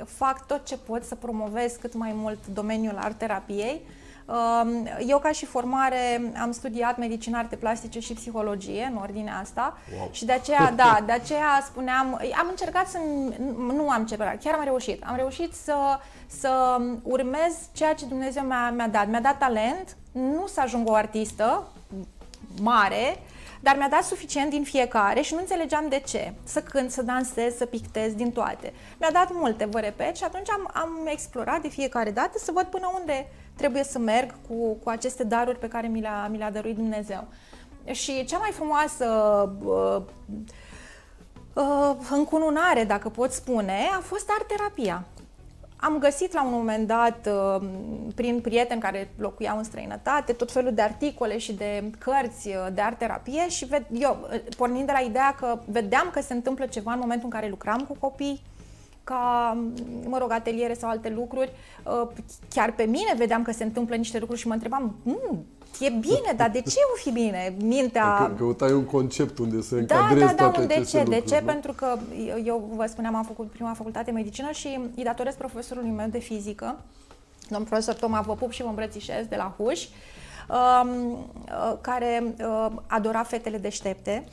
fac 0.05 0.45
tot 0.45 0.65
ce 0.65 0.77
pot 0.77 1.03
să 1.03 1.15
promovez 1.15 1.75
cât 1.79 1.93
mai 1.93 2.11
mult 2.15 2.47
domeniul 2.47 2.97
art 2.97 3.17
terapiei. 3.17 3.81
Eu 5.07 5.19
ca 5.19 5.31
și 5.31 5.45
formare 5.45 6.33
am 6.41 6.51
studiat 6.51 6.97
medicină 6.97 7.37
arte 7.37 7.55
plastice 7.55 7.99
și 7.99 8.13
psihologie 8.13 8.89
în 8.91 8.97
ordinea 8.97 9.39
asta 9.41 9.77
wow. 9.97 10.09
și 10.11 10.25
de 10.25 10.31
aceea, 10.31 10.71
da, 10.83 11.03
de 11.05 11.11
aceea 11.11 11.63
spuneam, 11.65 12.13
am 12.13 12.47
încercat 12.49 12.87
să, 12.87 12.97
nu 13.57 13.89
am 13.89 14.05
ce 14.05 14.17
chiar 14.17 14.53
am 14.53 14.63
reușit, 14.63 15.03
am 15.05 15.15
reușit 15.15 15.53
să, 15.53 15.75
să 16.27 16.77
urmez 17.03 17.53
ceea 17.71 17.93
ce 17.93 18.05
Dumnezeu 18.05 18.43
mi-a, 18.43 18.71
mi-a 18.71 18.87
dat. 18.87 19.09
Mi-a 19.09 19.21
dat 19.21 19.37
talent, 19.37 19.97
nu 20.17 20.47
să 20.47 20.61
ajung 20.61 20.89
o 20.89 20.93
artistă 20.93 21.67
mare, 22.61 23.19
dar 23.59 23.77
mi-a 23.77 23.89
dat 23.89 24.03
suficient 24.03 24.49
din 24.49 24.63
fiecare 24.63 25.21
și 25.21 25.33
nu 25.33 25.39
înțelegeam 25.39 25.85
de 25.89 25.99
ce. 26.05 26.33
Să 26.43 26.61
cânt, 26.61 26.91
să 26.91 27.01
dansez, 27.01 27.55
să 27.55 27.65
pictez, 27.65 28.13
din 28.13 28.31
toate. 28.31 28.73
Mi-a 28.99 29.11
dat 29.11 29.33
multe, 29.33 29.65
vă 29.65 29.79
repet, 29.79 30.15
și 30.15 30.23
atunci 30.23 30.49
am, 30.49 30.69
am 30.73 31.07
explorat 31.07 31.61
de 31.61 31.67
fiecare 31.67 32.11
dată 32.11 32.37
să 32.37 32.51
văd 32.51 32.63
până 32.63 32.91
unde 32.99 33.27
trebuie 33.55 33.83
să 33.83 33.99
merg 33.99 34.35
cu, 34.47 34.73
cu 34.83 34.89
aceste 34.89 35.23
daruri 35.23 35.59
pe 35.59 35.67
care 35.67 35.87
mi 35.87 36.01
le-a, 36.01 36.27
mi 36.27 36.37
le-a 36.37 36.51
dăruit 36.51 36.75
Dumnezeu. 36.75 37.27
Și 37.91 38.25
cea 38.25 38.37
mai 38.37 38.51
frumoasă 38.51 39.05
uh, 39.63 40.01
uh, 41.53 41.95
încununare, 42.11 42.83
dacă 42.83 43.09
pot 43.09 43.31
spune, 43.31 43.89
a 43.97 43.99
fost 43.99 44.29
art 44.37 44.47
terapia. 44.47 45.05
Am 45.79 45.97
găsit 45.97 46.33
la 46.33 46.43
un 46.43 46.51
moment 46.51 46.87
dat, 46.87 47.29
uh, 47.31 47.67
prin 48.15 48.41
prieteni 48.41 48.81
care 48.81 49.09
locuiau 49.17 49.57
în 49.57 49.63
străinătate, 49.63 50.33
tot 50.33 50.51
felul 50.51 50.73
de 50.73 50.81
articole 50.81 51.37
și 51.37 51.53
de 51.53 51.91
cărți 51.97 52.47
uh, 52.47 52.67
de 52.73 52.81
art-terapie 52.81 53.49
și 53.49 53.67
eu, 53.91 54.27
uh, 54.31 54.39
pornind 54.57 54.85
de 54.85 54.91
la 54.91 54.99
ideea 54.99 55.35
că 55.39 55.59
vedeam 55.65 56.09
că 56.13 56.21
se 56.21 56.33
întâmplă 56.33 56.65
ceva 56.65 56.93
în 56.93 56.99
momentul 56.99 57.25
în 57.25 57.39
care 57.39 57.49
lucram 57.49 57.85
cu 57.87 57.95
copii, 57.99 58.41
ca, 59.03 59.57
mă 60.05 60.17
rog, 60.17 60.31
ateliere 60.31 60.73
sau 60.73 60.89
alte 60.89 61.09
lucruri, 61.09 61.51
chiar 62.49 62.71
pe 62.71 62.83
mine 62.83 63.13
vedeam 63.17 63.41
că 63.41 63.51
se 63.51 63.63
întâmplă 63.63 63.95
niște 63.95 64.19
lucruri 64.19 64.39
și 64.39 64.47
mă 64.47 64.53
întrebam, 64.53 64.95
mm, 65.03 65.45
e 65.79 65.89
bine, 65.89 66.33
dar 66.35 66.49
de 66.49 66.61
ce 66.61 66.79
o 66.93 66.97
fi 66.97 67.11
bine? 67.11 67.55
Mintea... 67.59 68.17
Că, 68.17 68.33
căutai 68.37 68.71
un 68.71 68.85
concept 68.85 69.37
unde 69.37 69.61
să 69.61 69.75
încadrezi 69.75 70.19
da, 70.19 70.25
da, 70.25 70.33
da, 70.33 70.49
toate 70.49 70.65
de 70.65 70.83
ce? 70.83 70.97
Lucruri, 70.97 71.19
de 71.19 71.29
ce? 71.29 71.39
Nu? 71.39 71.45
Pentru 71.45 71.73
că 71.73 71.97
eu 72.43 72.71
vă 72.75 72.85
spuneam, 72.85 73.15
am 73.15 73.23
făcut 73.23 73.51
prima 73.51 73.73
facultate 73.73 74.05
de 74.05 74.11
medicină 74.11 74.51
și 74.51 74.79
îi 74.95 75.03
datorez 75.03 75.35
profesorului 75.35 75.89
meu 75.89 76.07
de 76.07 76.19
fizică, 76.19 76.79
domnul 77.49 77.67
profesor 77.67 77.93
Toma, 77.93 78.21
vă 78.21 78.33
pup 78.33 78.51
și 78.51 78.61
vă 78.61 78.67
îmbrățișez 78.67 79.25
de 79.25 79.35
la 79.35 79.55
Huș, 79.57 79.83
um, 80.49 81.11
uh, 81.11 81.73
care 81.81 82.23
uh, 82.39 82.67
adora 82.87 83.23
fetele 83.23 83.57
deștepte 83.57 84.23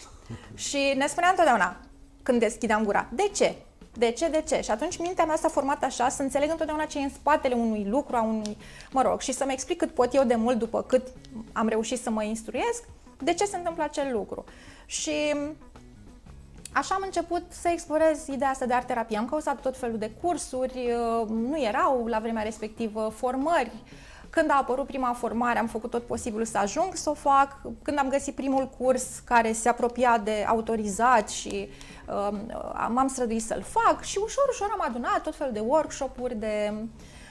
și 0.54 0.94
ne 0.96 1.06
spunea 1.06 1.28
întotdeauna 1.28 1.76
când 2.22 2.40
deschideam 2.40 2.84
gura, 2.84 3.08
de 3.12 3.30
ce? 3.34 3.54
De 3.96 4.10
ce, 4.10 4.28
de 4.28 4.42
ce? 4.48 4.60
Și 4.60 4.70
atunci 4.70 4.98
mintea 4.98 5.24
mea 5.24 5.36
s-a 5.36 5.48
format 5.48 5.84
așa, 5.84 6.08
să 6.08 6.22
înțeleg 6.22 6.50
întotdeauna 6.50 6.84
ce 6.84 6.98
e 6.98 7.02
în 7.02 7.10
spatele 7.10 7.54
unui 7.54 7.86
lucru, 7.88 8.16
a 8.16 8.22
unui, 8.22 8.56
mă 8.90 9.02
rog, 9.02 9.20
și 9.20 9.32
să-mi 9.32 9.52
explic 9.52 9.78
cât 9.78 9.90
pot 9.90 10.14
eu 10.14 10.24
de 10.24 10.34
mult 10.34 10.58
după 10.58 10.82
cât 10.82 11.06
am 11.52 11.68
reușit 11.68 12.00
să 12.00 12.10
mă 12.10 12.22
instruiesc, 12.22 12.82
de 13.18 13.34
ce 13.34 13.44
se 13.44 13.56
întâmplă 13.56 13.82
acel 13.82 14.12
lucru. 14.12 14.44
Și 14.86 15.12
Așa 16.72 16.94
am 16.94 17.02
început 17.04 17.42
să 17.48 17.68
explorez 17.68 18.26
ideea 18.26 18.50
asta 18.50 18.66
de 18.66 18.74
art 18.74 18.86
terapie. 18.86 19.16
Am 19.16 19.28
cauzat 19.28 19.60
tot 19.60 19.76
felul 19.76 19.98
de 19.98 20.10
cursuri, 20.20 20.88
nu 21.28 21.62
erau 21.62 22.06
la 22.06 22.18
vremea 22.18 22.42
respectivă 22.42 23.12
formări. 23.16 23.70
Când 24.34 24.50
a 24.50 24.56
apărut 24.60 24.86
prima 24.86 25.12
formare, 25.12 25.58
am 25.58 25.66
făcut 25.66 25.90
tot 25.90 26.06
posibilul 26.06 26.44
să 26.44 26.58
ajung 26.58 26.94
să 26.94 27.10
o 27.10 27.14
fac. 27.14 27.60
Când 27.82 27.98
am 27.98 28.08
găsit 28.08 28.34
primul 28.34 28.68
curs 28.78 29.18
care 29.18 29.52
se 29.52 29.68
apropia 29.68 30.18
de 30.18 30.44
autorizat 30.48 31.28
și 31.28 31.68
uh, 32.08 32.38
m-am 32.88 33.08
străduit 33.08 33.42
să-l 33.42 33.62
fac 33.62 34.02
și 34.02 34.18
ușor, 34.18 34.44
ușor 34.50 34.68
am 34.72 34.84
adunat 34.88 35.22
tot 35.22 35.36
felul 35.36 35.52
de 35.52 35.60
workshop-uri, 35.60 36.34
de 36.34 36.72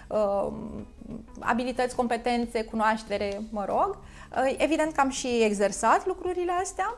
uh, 0.07 0.47
abilități, 1.39 1.95
competențe, 1.95 2.63
cunoaștere, 2.63 3.41
mă 3.51 3.65
rog. 3.65 3.97
Uh, 4.37 4.55
evident 4.57 4.93
că 4.93 5.01
am 5.01 5.09
și 5.09 5.43
exersat 5.43 6.05
lucrurile 6.05 6.51
astea 6.61 6.97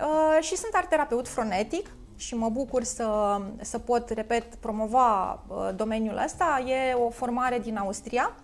uh, 0.00 0.42
și 0.42 0.56
sunt 0.56 0.72
art 0.74 0.88
terapeut 0.88 1.28
fronetic 1.28 1.86
și 2.16 2.34
mă 2.34 2.48
bucur 2.48 2.82
să, 2.82 3.40
să 3.60 3.78
pot, 3.78 4.10
repet, 4.10 4.54
promova 4.54 5.32
uh, 5.32 5.68
domeniul 5.76 6.20
ăsta. 6.24 6.64
E 6.66 6.94
o 6.94 7.10
formare 7.10 7.58
din 7.58 7.76
Austria, 7.76 8.32
uh, 8.36 8.43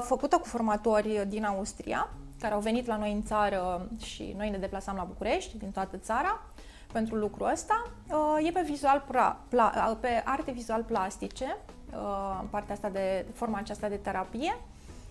făcută 0.00 0.36
cu 0.36 0.46
formatori 0.46 1.24
din 1.28 1.44
Austria, 1.44 2.08
care 2.40 2.54
au 2.54 2.60
venit 2.60 2.86
la 2.86 2.96
noi 2.96 3.12
în 3.12 3.22
țară 3.22 3.88
și 3.98 4.34
noi 4.36 4.50
ne 4.50 4.58
deplasam 4.58 4.96
la 4.96 5.04
București, 5.04 5.58
din 5.58 5.70
toată 5.70 5.96
țara 5.96 6.40
pentru 6.92 7.14
lucrul 7.14 7.50
ăsta. 7.52 7.90
Uh, 8.10 8.46
e 8.48 8.50
pe, 8.50 8.62
vizual 8.64 9.04
pra, 9.06 9.36
pla, 9.48 9.72
uh, 9.90 9.96
pe 10.00 10.22
arte 10.24 10.50
vizual 10.50 10.82
plastice, 10.82 11.56
uh, 11.92 12.40
partea 12.50 12.74
asta 12.74 12.88
de 12.88 13.26
forma 13.34 13.58
aceasta 13.58 13.88
de 13.88 13.96
terapie. 13.96 14.56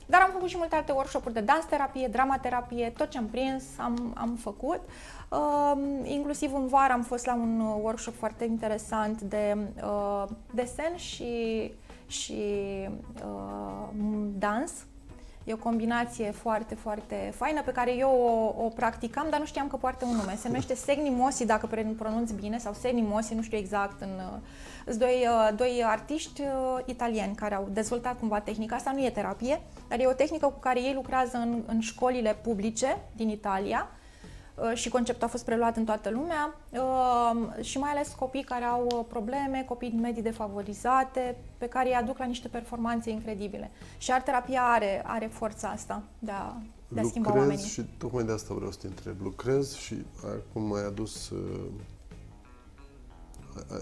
Dar 0.05 0.21
am 0.21 0.29
făcut 0.31 0.49
și 0.49 0.57
multe 0.57 0.75
alte 0.75 0.91
workshop-uri 0.91 1.33
de 1.33 1.39
dans 1.39 1.65
terapie, 1.65 2.07
drama 2.07 2.37
terapie, 2.37 2.93
tot 2.97 3.09
ce 3.09 3.17
am 3.17 3.27
prins 3.27 3.63
am, 3.77 4.13
am 4.17 4.35
făcut. 4.35 4.79
Uh, 5.29 5.73
inclusiv 6.03 6.53
în 6.53 6.67
vară 6.67 6.93
am 6.93 7.01
fost 7.01 7.25
la 7.25 7.33
un 7.33 7.59
workshop 7.59 8.15
foarte 8.17 8.45
interesant 8.45 9.21
de 9.21 9.57
uh, 9.83 10.23
desen 10.53 10.95
și, 10.95 11.73
și 12.11 12.43
uh, 13.25 13.87
dans 14.37 14.71
E 15.43 15.53
o 15.53 15.57
combinație 15.57 16.31
foarte, 16.31 16.75
foarte 16.75 17.33
faină 17.35 17.61
pe 17.61 17.71
care 17.71 17.95
eu 17.95 18.09
o, 18.09 18.63
o 18.63 18.67
practicam, 18.67 19.27
dar 19.29 19.39
nu 19.39 19.45
știam 19.45 19.67
că 19.67 19.75
poartă 19.75 20.05
un 20.05 20.15
nume. 20.15 20.35
Se 20.35 20.47
numește 20.47 20.75
Segnimosi, 20.75 21.45
dacă 21.45 21.69
pronunț 21.97 22.31
bine, 22.31 22.57
sau 22.57 22.73
Segnimosi, 22.73 23.33
nu 23.33 23.41
știu 23.41 23.57
exact. 23.57 24.01
În, 24.01 24.09
sunt 24.85 24.99
doi, 24.99 25.27
uh, 25.27 25.49
doi 25.55 25.83
artiști 25.85 26.41
uh, 26.41 26.47
italieni 26.85 27.35
care 27.35 27.55
au 27.55 27.67
dezvoltat 27.71 28.19
cumva 28.19 28.39
tehnica 28.39 28.75
asta. 28.75 28.91
Nu 28.91 29.05
e 29.05 29.09
terapie, 29.09 29.61
dar 29.87 29.99
e 29.99 30.05
o 30.05 30.13
tehnică 30.13 30.45
cu 30.45 30.59
care 30.59 30.81
ei 30.81 30.93
lucrează 30.93 31.37
în, 31.37 31.61
în 31.65 31.79
școlile 31.79 32.33
publice 32.33 32.97
din 33.15 33.29
Italia 33.29 33.87
Uh, 33.91 34.00
și 34.73 34.89
conceptul 34.89 35.27
a 35.27 35.29
fost 35.29 35.45
preluat 35.45 35.77
în 35.77 35.85
toată 35.85 36.09
lumea 36.09 36.55
uh, 36.69 37.63
și 37.63 37.77
mai 37.77 37.89
ales 37.89 38.15
copii 38.19 38.43
care 38.43 38.63
au 38.63 38.85
uh, 38.85 39.05
probleme, 39.09 39.65
copii 39.67 39.89
din 39.89 39.99
medii 39.99 40.21
defavorizate, 40.21 41.37
pe 41.57 41.67
care 41.67 41.87
îi 41.89 41.95
aduc 41.95 42.17
la 42.17 42.25
niște 42.25 42.47
performanțe 42.47 43.09
incredibile. 43.09 43.71
Și 43.97 44.11
art 44.11 44.25
terapia 44.25 44.61
are, 44.61 45.03
are 45.05 45.25
forța 45.25 45.67
asta 45.67 46.03
de 46.19 46.31
a, 46.31 46.61
de 46.87 46.99
a 46.99 47.03
schimba 47.03 47.27
Lucrez 47.27 47.47
oamenii. 47.47 47.69
și 47.69 47.81
tocmai 47.97 48.23
de 48.23 48.31
asta 48.31 48.53
vreau 48.53 48.71
să 48.71 48.77
te 48.81 48.87
întreb. 48.87 49.21
Lucrez 49.21 49.75
și 49.75 49.95
acum 50.23 50.73
ai 50.73 50.85
adus, 50.85 51.31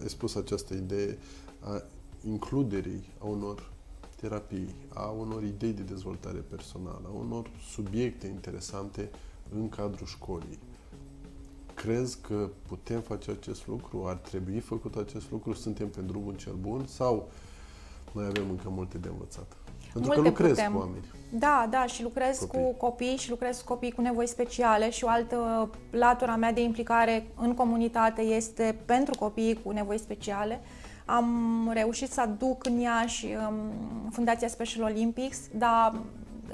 ai 0.02 0.10
spus 0.10 0.36
această 0.36 0.74
idee 0.74 1.18
a 1.60 1.82
includerii 2.28 3.10
a 3.20 3.26
unor 3.26 3.72
terapii, 4.16 4.76
a 4.94 5.10
unor 5.10 5.44
idei 5.44 5.74
de 5.74 5.82
dezvoltare 5.82 6.38
personală, 6.38 7.02
a 7.06 7.18
unor 7.20 7.50
subiecte 7.72 8.28
interesante 8.28 9.10
în 9.56 9.70
cadrul 9.70 10.08
școlii. 10.08 10.60
Crezi 11.74 12.18
că 12.22 12.50
putem 12.68 13.02
face 13.02 13.32
acest 13.32 13.68
lucru? 13.68 14.06
Ar 14.08 14.16
trebui 14.16 14.60
făcut 14.60 14.96
acest 14.96 15.32
lucru? 15.32 15.54
Suntem 15.54 15.90
pe 15.90 16.02
drumul 16.02 16.36
cel 16.36 16.54
bun? 16.60 16.86
Sau 16.88 17.30
mai 18.12 18.26
avem 18.26 18.50
încă 18.50 18.70
multe 18.70 18.98
de 18.98 19.08
învățat? 19.08 19.58
Pentru 19.94 20.14
multe 20.16 20.22
că 20.22 20.28
lucrezi 20.28 20.54
putem. 20.54 20.74
cu 20.74 20.80
oameni. 20.80 21.04
Da, 21.32 21.68
da, 21.70 21.86
și 21.86 22.04
lucrez 22.04 22.40
Copii. 22.40 22.60
cu 22.60 22.74
copii 22.74 23.16
și 23.18 23.30
lucrez 23.30 23.58
cu 23.58 23.74
copii 23.74 23.92
cu 23.92 24.02
nevoi 24.02 24.28
speciale 24.28 24.90
și 24.90 25.04
o 25.04 25.08
altă 25.08 25.70
latura 25.92 26.36
mea 26.36 26.54
de 26.54 26.62
implicare 26.62 27.28
în 27.36 27.54
comunitate 27.54 28.22
este 28.22 28.80
pentru 28.86 29.16
copii 29.20 29.60
cu 29.64 29.72
nevoi 29.72 29.98
speciale. 29.98 30.62
Am 31.06 31.70
reușit 31.74 32.12
să 32.12 32.22
aduc 32.22 32.66
în 32.66 32.80
Iași 32.80 33.26
um, 33.26 34.10
Fundația 34.12 34.48
Special 34.48 34.84
Olympics, 34.84 35.38
dar 35.54 36.02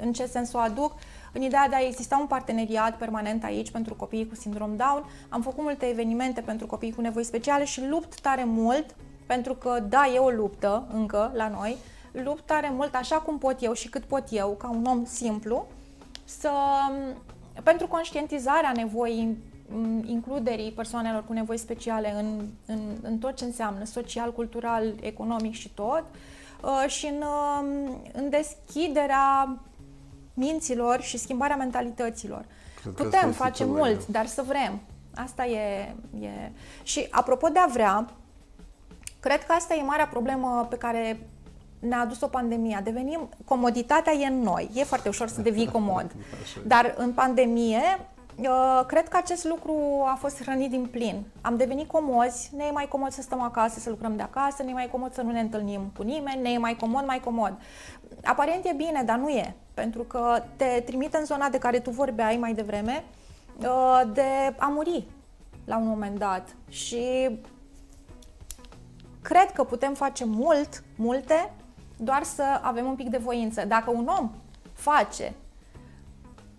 în 0.00 0.12
ce 0.12 0.26
sens 0.26 0.52
o 0.52 0.58
aduc? 0.58 0.92
În 1.36 1.42
ideea 1.42 1.68
de 1.68 1.74
a 1.74 1.86
exista 1.86 2.16
un 2.20 2.26
parteneriat 2.26 2.96
permanent 2.96 3.44
aici 3.44 3.70
pentru 3.70 3.94
copiii 3.94 4.28
cu 4.28 4.34
sindrom 4.34 4.76
Down. 4.76 5.04
Am 5.28 5.42
făcut 5.42 5.62
multe 5.62 5.86
evenimente 5.86 6.40
pentru 6.40 6.66
copii 6.66 6.92
cu 6.92 7.00
nevoi 7.00 7.24
speciale 7.24 7.64
și 7.64 7.86
lupt 7.88 8.20
tare 8.20 8.44
mult, 8.44 8.94
pentru 9.26 9.54
că 9.54 9.84
da, 9.88 10.06
e 10.14 10.18
o 10.18 10.30
luptă 10.30 10.86
încă 10.92 11.32
la 11.34 11.48
noi, 11.48 11.76
lupt 12.12 12.46
tare 12.46 12.70
mult 12.74 12.94
așa 12.94 13.16
cum 13.16 13.38
pot 13.38 13.62
eu 13.62 13.72
și 13.72 13.88
cât 13.88 14.04
pot 14.04 14.24
eu, 14.30 14.56
ca 14.58 14.70
un 14.70 14.84
om 14.84 15.04
simplu, 15.04 15.66
să, 16.24 16.50
pentru 17.62 17.86
conștientizarea 17.86 18.72
nevoii 18.74 19.36
m, 19.68 20.02
includerii 20.06 20.72
persoanelor 20.72 21.24
cu 21.24 21.32
nevoi 21.32 21.58
speciale 21.58 22.14
în, 22.14 22.46
în, 22.66 22.80
în 23.02 23.18
tot 23.18 23.36
ce 23.36 23.44
înseamnă 23.44 23.84
social, 23.84 24.32
cultural, 24.32 24.94
economic 25.00 25.54
și 25.54 25.68
tot, 25.68 26.04
uh, 26.62 26.90
și 26.90 27.06
în, 27.06 27.22
uh, 27.22 27.94
în 28.12 28.30
deschiderea 28.30 29.58
minților 30.36 31.00
și 31.00 31.18
schimbarea 31.18 31.56
mentalităților. 31.56 32.44
Cred 32.80 32.94
că 32.94 33.02
asta 33.02 33.16
Putem 33.16 33.28
este 33.28 33.42
face 33.42 33.52
cel 33.52 33.66
mai 33.66 33.80
mult, 33.80 33.98
greu. 33.98 34.06
dar 34.08 34.26
să 34.26 34.42
vrem. 34.46 34.80
Asta 35.14 35.46
e, 35.46 35.94
e... 36.20 36.50
Și 36.82 37.06
apropo 37.10 37.48
de 37.48 37.58
a 37.58 37.66
vrea, 37.66 38.10
cred 39.20 39.44
că 39.44 39.52
asta 39.52 39.74
e 39.74 39.82
marea 39.82 40.06
problemă 40.06 40.66
pe 40.70 40.76
care 40.76 41.18
ne-a 41.78 42.00
adus-o 42.00 42.26
pandemia. 42.26 42.80
Devenim, 42.80 43.28
comoditatea 43.44 44.12
e 44.12 44.26
în 44.26 44.40
noi. 44.40 44.70
E 44.74 44.84
foarte 44.84 45.08
ușor 45.08 45.28
să 45.28 45.40
devii 45.40 45.70
comod. 45.70 46.06
Așa 46.42 46.60
e. 46.64 46.66
Dar 46.66 46.94
în 46.96 47.12
pandemie, 47.12 47.80
uh, 48.36 48.82
cred 48.86 49.08
că 49.08 49.16
acest 49.16 49.44
lucru 49.44 50.04
a 50.06 50.14
fost 50.14 50.42
hrănit 50.42 50.70
din 50.70 50.86
plin. 50.86 51.22
Am 51.40 51.56
devenit 51.56 51.88
comozi, 51.88 52.50
ne 52.56 52.64
e 52.64 52.70
mai 52.70 52.88
comod 52.88 53.10
să 53.10 53.22
stăm 53.22 53.40
acasă, 53.40 53.80
să 53.80 53.90
lucrăm 53.90 54.16
de 54.16 54.22
acasă, 54.22 54.62
ne 54.62 54.70
e 54.70 54.72
mai 54.72 54.88
comod 54.90 55.14
să 55.14 55.22
nu 55.22 55.30
ne 55.30 55.40
întâlnim 55.40 55.92
cu 55.96 56.02
nimeni, 56.02 56.42
ne 56.42 56.50
e 56.50 56.58
mai 56.58 56.76
comod, 56.76 57.04
mai 57.06 57.20
comod. 57.20 57.58
Aparent 58.24 58.64
e 58.64 58.72
bine, 58.76 59.02
dar 59.04 59.18
nu 59.18 59.28
e. 59.28 59.54
Pentru 59.76 60.02
că 60.02 60.42
te 60.56 60.82
trimite 60.84 61.16
în 61.16 61.24
zona 61.24 61.48
de 61.48 61.58
care 61.58 61.80
tu 61.80 61.90
vorbeai 61.90 62.36
mai 62.36 62.54
devreme, 62.54 63.04
uh, 63.58 64.02
de 64.12 64.54
a 64.58 64.66
muri 64.66 65.04
la 65.64 65.76
un 65.76 65.86
moment 65.86 66.18
dat. 66.18 66.56
Și 66.68 67.30
cred 69.22 69.52
că 69.52 69.64
putem 69.64 69.94
face 69.94 70.24
mult, 70.24 70.82
multe, 70.96 71.52
doar 71.96 72.22
să 72.22 72.42
avem 72.62 72.86
un 72.86 72.94
pic 72.94 73.08
de 73.08 73.16
voință. 73.16 73.64
Dacă 73.64 73.90
un 73.90 74.06
om 74.18 74.30
face, 74.72 75.34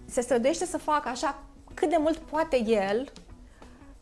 se 0.05 0.21
străduiește 0.21 0.65
să 0.65 0.77
facă 0.77 1.09
așa 1.09 1.39
cât 1.73 1.89
de 1.89 1.97
mult 1.99 2.17
poate 2.17 2.63
el 2.63 3.11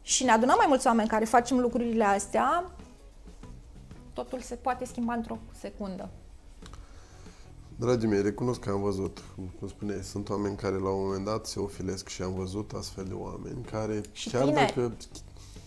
și 0.02 0.24
ne 0.24 0.32
adunăm 0.32 0.56
mai 0.58 0.68
mulți 0.68 0.88
oameni 0.88 1.10
care 1.10 1.26
facem 1.26 1.60
lucrurile 1.60 2.04
astea, 2.04 2.72
totul 4.14 4.40
se 4.40 4.56
poate 4.56 4.86
schimba 4.86 5.14
într-o 5.14 5.38
secundă. 5.60 6.10
Dragii 7.76 8.08
mei, 8.08 8.22
recunosc 8.22 8.60
că 8.60 8.70
am 8.70 8.82
văzut, 8.82 9.24
cum 9.60 9.68
spuneai, 9.68 10.00
sunt 10.04 10.30
oameni 10.30 10.56
care 10.56 10.76
la 10.78 10.90
un 10.90 11.04
moment 11.06 11.26
dat 11.26 11.46
se 11.46 11.60
ofilesc 11.60 12.08
și 12.08 12.22
am 12.22 12.34
văzut 12.34 12.72
astfel 12.72 13.04
de 13.04 13.14
oameni 13.14 13.64
care 13.72 14.02
Și 14.12 14.30
chiar 14.30 14.44
tineri. 14.44 14.74
dacă 14.76 14.94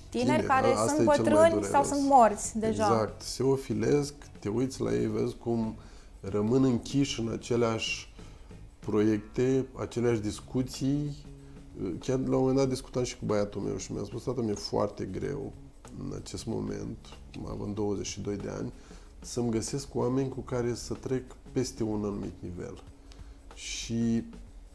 Tineri 0.09 0.47
care 0.47 0.67
asta 0.67 0.87
sunt 0.87 0.93
e 0.93 0.97
cel 0.97 1.05
mai 1.05 1.17
bătrâni 1.17 1.38
dureros. 1.49 1.69
sau 1.69 1.85
sunt 1.85 2.00
morți 2.03 2.59
deja. 2.59 2.85
Exact, 2.87 3.23
se 3.23 3.43
ofilesc, 3.43 4.15
te 4.38 4.49
uiți 4.49 4.81
la 4.81 4.95
ei, 4.95 5.07
vezi 5.07 5.35
cum 5.37 5.77
rămân 6.21 6.65
închiși 6.65 7.21
în 7.21 7.29
aceleași 7.29 8.12
proiecte, 8.79 9.67
aceleași 9.79 10.21
discuții. 10.21 11.17
Chiar 12.00 12.19
la 12.19 12.25
un 12.35 12.41
moment 12.41 12.57
dat 12.57 12.69
discutam 12.69 13.03
și 13.03 13.19
cu 13.19 13.25
băiatul 13.25 13.61
meu 13.61 13.77
și 13.77 13.93
mi-a 13.93 14.05
spus, 14.05 14.23
tată, 14.23 14.43
mi-e 14.43 14.55
foarte 14.55 15.05
greu 15.05 15.53
în 15.99 16.12
acest 16.17 16.47
moment, 16.47 16.97
având 17.49 17.75
22 17.75 18.37
de 18.37 18.49
ani, 18.49 18.73
să-mi 19.21 19.51
găsesc 19.51 19.95
oameni 19.95 20.29
cu 20.29 20.41
care 20.41 20.75
să 20.75 20.95
trec 20.95 21.37
peste 21.53 21.83
un 21.83 22.05
anumit 22.05 22.35
nivel. 22.41 22.83
Și 23.55 24.25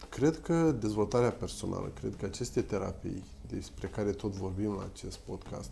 cred 0.09 0.41
că 0.41 0.71
dezvoltarea 0.71 1.31
personală, 1.31 1.91
cred 1.99 2.15
că 2.15 2.25
aceste 2.25 2.61
terapii 2.61 3.23
despre 3.47 3.87
care 3.87 4.11
tot 4.11 4.31
vorbim 4.31 4.73
la 4.73 4.89
acest 4.93 5.17
podcast, 5.17 5.71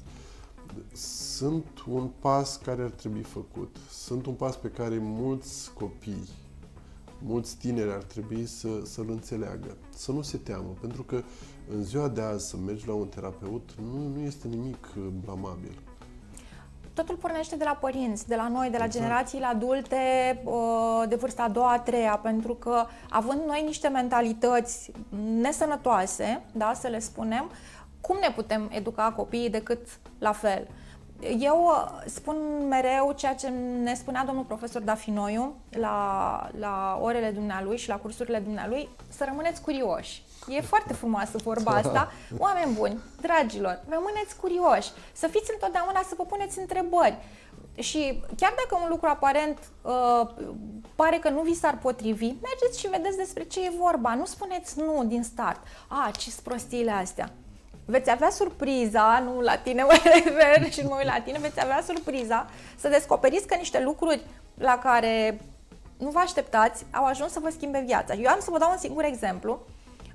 sunt 0.93 1.65
un 1.87 2.09
pas 2.19 2.57
care 2.57 2.81
ar 2.81 2.89
trebui 2.89 3.21
făcut. 3.21 3.75
Sunt 3.89 4.25
un 4.25 4.33
pas 4.33 4.57
pe 4.57 4.67
care 4.67 4.97
mulți 4.97 5.73
copii, 5.73 6.29
mulți 7.23 7.57
tineri 7.57 7.91
ar 7.91 8.03
trebui 8.03 8.45
să, 8.45 8.81
să-l 8.83 9.09
înțeleagă. 9.09 9.77
Să 9.95 10.11
nu 10.11 10.21
se 10.21 10.37
teamă, 10.37 10.73
pentru 10.79 11.03
că 11.03 11.21
în 11.69 11.83
ziua 11.83 12.07
de 12.07 12.21
azi 12.21 12.47
să 12.47 12.57
mergi 12.57 12.87
la 12.87 12.93
un 12.93 13.07
terapeut 13.07 13.69
nu, 13.81 14.07
nu 14.07 14.19
este 14.19 14.47
nimic 14.47 14.87
uh, 14.97 15.07
blamabil. 15.23 15.81
Totul 17.01 17.15
pornește 17.15 17.55
de 17.55 17.63
la 17.63 17.77
părinți, 17.79 18.27
de 18.27 18.35
la 18.35 18.47
noi, 18.47 18.69
de 18.69 18.77
la 18.77 18.83
Exact. 18.83 19.03
generațiile 19.03 19.45
adulte 19.45 19.97
uh, 20.43 21.03
de 21.07 21.15
vârsta 21.15 21.43
a 21.43 21.49
doua, 21.49 21.71
a 21.71 21.79
treia, 21.79 22.19
pentru 22.23 22.53
că 22.53 22.85
având 23.09 23.41
noi 23.45 23.63
niște 23.65 23.87
mentalități 23.87 24.91
nesănătoase, 25.41 26.41
da, 26.51 26.71
să 26.75 26.87
le 26.87 26.99
spunem, 26.99 27.51
cum 28.01 28.17
ne 28.21 28.31
putem 28.35 28.69
educa 28.71 29.13
copiii 29.15 29.49
decât 29.49 29.87
la 30.17 30.31
fel? 30.31 30.67
Eu 31.39 31.63
uh, 31.65 32.03
spun 32.05 32.67
mereu 32.67 33.13
ceea 33.15 33.35
ce 33.35 33.47
ne 33.83 33.93
spunea 33.93 34.23
domnul 34.25 34.43
profesor 34.43 34.81
Dafinoiu 34.81 35.55
la, 35.69 36.49
la 36.59 36.99
orele 37.01 37.31
dumnealui 37.31 37.77
și 37.77 37.89
la 37.89 37.95
cursurile 37.95 38.39
dumnealui, 38.39 38.89
să 39.09 39.23
rămâneți 39.27 39.61
curioși. 39.61 40.23
E 40.47 40.61
foarte 40.61 40.93
frumoasă 40.93 41.37
vorba 41.43 41.71
asta. 41.83 42.11
Oameni 42.37 42.73
buni, 42.73 42.99
dragilor, 43.21 43.83
rămâneți 43.89 44.35
curioși, 44.39 44.91
să 45.13 45.27
fiți 45.27 45.51
întotdeauna 45.53 46.01
să 46.07 46.13
vă 46.17 46.23
puneți 46.23 46.59
întrebări. 46.59 47.17
Și 47.75 48.21
chiar 48.37 48.53
dacă 48.57 48.83
un 48.83 48.89
lucru 48.89 49.07
aparent 49.07 49.59
uh, 49.81 50.29
pare 50.95 51.17
că 51.17 51.29
nu 51.29 51.41
vi 51.41 51.53
s-ar 51.53 51.77
potrivi, 51.77 52.25
mergeți 52.25 52.79
și 52.79 52.87
vedeți 52.87 53.17
despre 53.17 53.43
ce 53.43 53.65
e 53.65 53.71
vorba. 53.79 54.15
Nu 54.15 54.25
spuneți 54.25 54.79
nu 54.79 55.03
din 55.05 55.23
start. 55.23 55.59
A, 55.87 56.11
ce 56.17 56.31
prostiile 56.43 56.91
astea. 56.91 57.33
Veți 57.91 58.11
avea 58.11 58.29
surpriza, 58.29 59.23
nu 59.25 59.41
la 59.41 59.55
tine 59.55 59.83
mă 59.89 59.99
refer 60.03 60.71
și 60.71 60.81
nu 60.81 60.99
la 61.03 61.19
tine, 61.23 61.39
veți 61.39 61.61
avea 61.61 61.81
surpriza 61.85 62.47
să 62.77 62.87
descoperiți 62.87 63.47
că 63.47 63.55
niște 63.55 63.81
lucruri 63.83 64.21
la 64.57 64.79
care 64.83 65.41
nu 65.97 66.09
vă 66.09 66.19
așteptați 66.19 66.85
au 66.91 67.05
ajuns 67.05 67.31
să 67.31 67.39
vă 67.39 67.49
schimbe 67.49 67.83
viața. 67.85 68.13
Eu 68.13 68.29
am 68.29 68.39
să 68.39 68.51
vă 68.51 68.57
dau 68.57 68.71
un 68.71 68.77
singur 68.77 69.03
exemplu. 69.03 69.59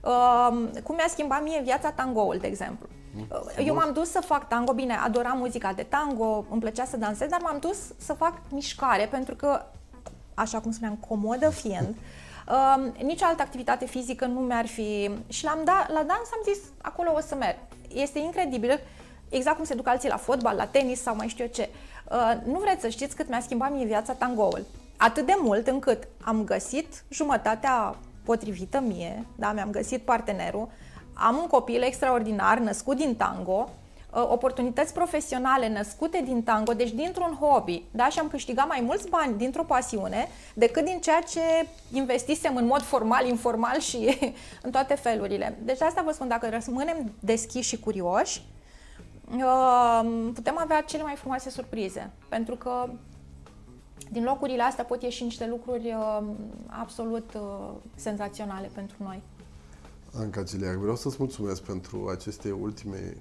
Uh, 0.01 0.69
cum 0.83 0.95
mi-a 0.95 1.09
schimbat 1.09 1.43
mie 1.43 1.61
viața 1.65 1.91
tangoul, 1.91 2.37
de 2.41 2.47
exemplu. 2.47 2.87
Uh, 3.31 3.67
Eu 3.67 3.75
m-am 3.75 3.93
dus 3.93 4.11
să 4.11 4.21
fac 4.21 4.49
tango, 4.49 4.73
bine, 4.73 4.95
adoram 4.95 5.39
muzica 5.39 5.73
de 5.73 5.83
tango, 5.83 6.45
îmi 6.51 6.61
plăcea 6.61 6.85
să 6.85 6.97
dansez, 6.97 7.29
dar 7.29 7.41
m-am 7.41 7.59
dus 7.59 7.79
să 7.97 8.13
fac 8.13 8.41
mișcare 8.51 9.07
pentru 9.11 9.35
că, 9.35 9.65
așa 10.35 10.61
cum 10.61 10.73
spuneam, 10.73 10.97
comodă 11.09 11.51
fiind, 11.51 11.89
uh, 11.89 12.26
nicio 13.03 13.25
altă 13.25 13.43
activitate 13.43 13.87
fizică 13.87 14.27
nu 14.27 14.41
mi-ar 14.41 14.67
fi... 14.67 15.11
Și 15.29 15.45
l-am 15.45 15.61
dat, 15.65 15.93
la 15.93 16.03
dans 16.03 16.29
am 16.33 16.53
zis, 16.53 16.59
acolo 16.83 17.13
o 17.17 17.21
să 17.21 17.35
merg. 17.35 17.57
Este 17.95 18.19
incredibil, 18.19 18.81
exact 19.29 19.57
cum 19.57 19.65
se 19.65 19.75
duc 19.75 19.89
alții 19.89 20.09
la 20.09 20.17
fotbal, 20.17 20.57
la 20.57 20.67
tenis 20.67 21.03
sau 21.03 21.17
mai 21.17 21.29
știu 21.29 21.45
eu 21.45 21.51
ce. 21.51 21.69
Uh, 22.11 22.33
nu 22.45 22.59
vreți 22.59 22.81
să 22.81 22.89
știți 22.89 23.17
cât 23.17 23.29
mi-a 23.29 23.41
schimbat 23.41 23.73
mie 23.73 23.85
viața 23.85 24.13
tangoul. 24.13 24.65
Atât 24.97 25.27
de 25.27 25.35
mult 25.41 25.67
încât 25.67 26.09
am 26.25 26.45
găsit 26.45 27.05
jumătatea 27.09 27.97
potrivită 28.25 28.81
mie, 28.81 29.27
da, 29.37 29.53
mi-am 29.53 29.71
găsit 29.71 30.03
partenerul, 30.03 30.69
am 31.15 31.37
un 31.37 31.47
copil 31.47 31.83
extraordinar 31.83 32.59
născut 32.59 32.97
din 32.97 33.17
tango, 33.17 33.69
uh, 33.69 33.86
oportunități 34.23 34.93
profesionale 34.93 35.69
născute 35.69 36.23
din 36.25 36.43
tango, 36.43 36.73
deci 36.73 36.93
dintr-un 36.93 37.37
hobby, 37.41 37.83
da, 37.91 38.09
și 38.09 38.19
am 38.19 38.29
câștigat 38.29 38.69
mai 38.69 38.81
mulți 38.85 39.09
bani 39.09 39.37
dintr-o 39.37 39.63
pasiune 39.63 40.29
decât 40.55 40.85
din 40.85 41.01
ceea 41.01 41.21
ce 41.21 41.41
investisem 41.93 42.57
în 42.57 42.67
mod 42.67 42.83
formal, 42.83 43.27
informal 43.27 43.81
și 43.81 44.19
în 44.63 44.71
toate 44.71 44.95
felurile. 44.95 45.59
Deci 45.63 45.81
asta 45.81 46.03
vă 46.03 46.13
spun, 46.13 46.29
dacă 46.29 46.61
rămânem 46.67 47.13
deschiși 47.21 47.69
și 47.69 47.81
curioși, 47.81 48.43
uh, 49.37 50.31
putem 50.35 50.59
avea 50.59 50.81
cele 50.81 51.03
mai 51.03 51.15
frumoase 51.15 51.51
surprize, 51.51 52.11
pentru 52.29 52.57
că 52.57 52.89
din 54.11 54.25
locurile 54.25 54.63
astea 54.63 54.85
pot 54.85 55.03
ieși 55.03 55.23
niște 55.23 55.47
lucruri 55.47 55.95
uh, 55.97 56.27
absolut 56.67 57.35
uh, 57.35 57.69
senzaționale 57.95 58.71
pentru 58.75 58.97
noi. 58.99 59.23
Anca 60.19 60.43
Ciliac, 60.43 60.75
vreau 60.75 60.97
să-ți 60.97 61.17
mulțumesc 61.19 61.63
pentru 61.63 62.09
aceste 62.09 62.51
ultime 62.51 63.17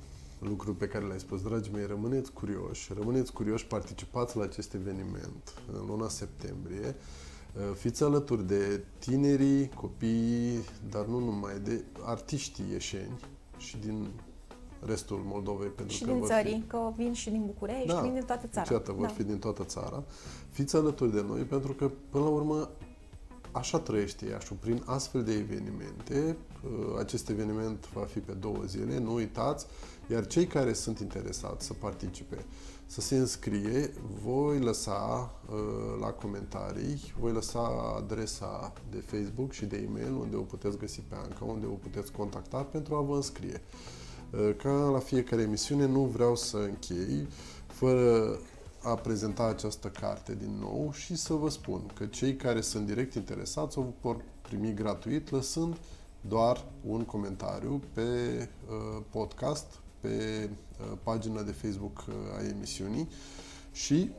lucruri 0.48 0.78
pe 0.78 0.88
care 0.88 1.06
le-ai 1.06 1.20
spus. 1.20 1.42
Dragii 1.42 1.72
mei, 1.74 1.86
rămâneți 1.86 2.32
curioși, 2.32 2.94
rămâneți 2.94 3.34
curioși, 3.34 3.66
participați 3.68 4.38
la 4.38 4.44
acest 4.44 4.74
eveniment 4.74 5.54
în 5.74 5.86
luna 5.88 6.08
septembrie. 6.10 6.96
Fiți 7.74 8.04
alături 8.04 8.48
de 8.48 8.84
tinerii, 9.00 9.70
copiii, 9.70 10.60
dar 10.90 11.06
nu 11.06 11.20
numai, 11.20 11.60
de 11.64 11.84
artiștii 12.04 12.66
ieșeni 12.72 13.20
și 13.58 13.78
din 13.78 14.08
restul 14.80 15.22
Moldovei. 15.26 15.70
Pentru 15.70 15.96
Și 15.96 16.04
că 16.04 16.10
din 16.10 16.20
vor 16.20 16.28
țării, 16.28 16.64
că 16.68 16.92
vin 16.96 17.14
și 17.14 17.30
din 17.30 17.44
București, 17.46 17.88
Da. 17.88 18.02
vin 18.02 18.14
din 18.14 18.24
toată 18.24 18.48
țara. 18.48 18.68
Deci, 18.68 18.78
iată, 18.78 18.92
vor 18.92 19.06
Da. 19.06 19.12
fi 19.12 19.24
din 19.24 19.40
toată 19.40 19.64
țara. 19.64 20.04
Fiți 20.50 20.76
alături 20.76 21.14
de 21.14 21.22
noi 21.22 21.42
pentru 21.42 21.74
că, 21.74 21.92
până 22.10 22.24
la 22.24 22.30
urmă, 22.30 22.70
așa 23.56 23.80
trăiește 23.80 24.26
Iașu, 24.26 24.54
prin 24.54 24.82
astfel 24.86 25.24
de 25.24 25.34
evenimente. 25.34 26.38
Uh, 26.64 27.00
acest 27.00 27.30
eveniment 27.30 27.90
va 27.94 28.02
fi 28.02 28.20
pe 28.20 28.32
două 28.32 28.64
zile, 28.66 29.00
nu 29.00 29.14
uitați, 29.14 29.66
iar 30.12 30.28
cei 30.28 30.46
care 30.46 30.74
sunt 30.74 31.00
interesați 31.00 31.66
să 31.66 31.74
participe, 31.74 32.46
să 32.86 33.02
se 33.02 33.16
înscrie, 33.16 33.94
voi 34.24 34.60
lăsa 34.60 35.32
uh, 35.50 36.00
la 36.00 36.08
comentarii, 36.08 37.14
voi 37.20 37.32
lăsa 37.32 37.94
adresa 37.98 38.74
de 38.92 39.04
Facebook 39.06 39.52
și 39.52 39.66
de 39.66 39.78
e-mail 39.88 40.14
unde 40.14 40.36
o 40.36 40.42
puteți 40.42 40.78
găsi 40.78 41.02
pe 41.10 41.16
Anca, 41.16 41.46
unde 41.46 41.66
o 41.66 41.76
puteți 41.76 42.12
contacta 42.12 42.58
pentru 42.58 42.96
a 42.96 43.02
vă 43.02 43.16
înscrie. 43.16 43.62
Ca 44.58 44.72
la 44.72 45.00
fiecare 45.00 45.42
emisiune, 45.42 45.86
nu 45.86 46.02
vreau 46.02 46.36
să 46.36 46.58
închei 46.58 47.28
fără 47.68 48.40
a 48.86 48.96
prezenta 48.96 49.44
această 49.44 49.88
carte 49.88 50.36
din 50.36 50.58
nou 50.60 50.92
și 50.94 51.16
să 51.16 51.34
vă 51.34 51.50
spun 51.50 51.92
că 51.94 52.06
cei 52.06 52.36
care 52.36 52.62
sunt 52.62 52.86
direct 52.86 53.14
interesați 53.14 53.78
o 53.78 53.86
vor 54.02 54.22
primi 54.42 54.74
gratuit 54.74 55.32
lăsând 55.32 55.78
doar 56.22 56.66
un 56.88 57.04
comentariu 57.04 57.82
pe 57.94 58.02
uh, 58.02 59.02
podcast, 59.10 59.66
pe 60.00 60.10
uh, 60.80 60.98
pagina 61.04 61.42
de 61.42 61.52
Facebook 61.52 62.04
uh, 62.08 62.14
a 62.38 62.48
emisiunii. 62.48 63.08
Și 63.72 64.12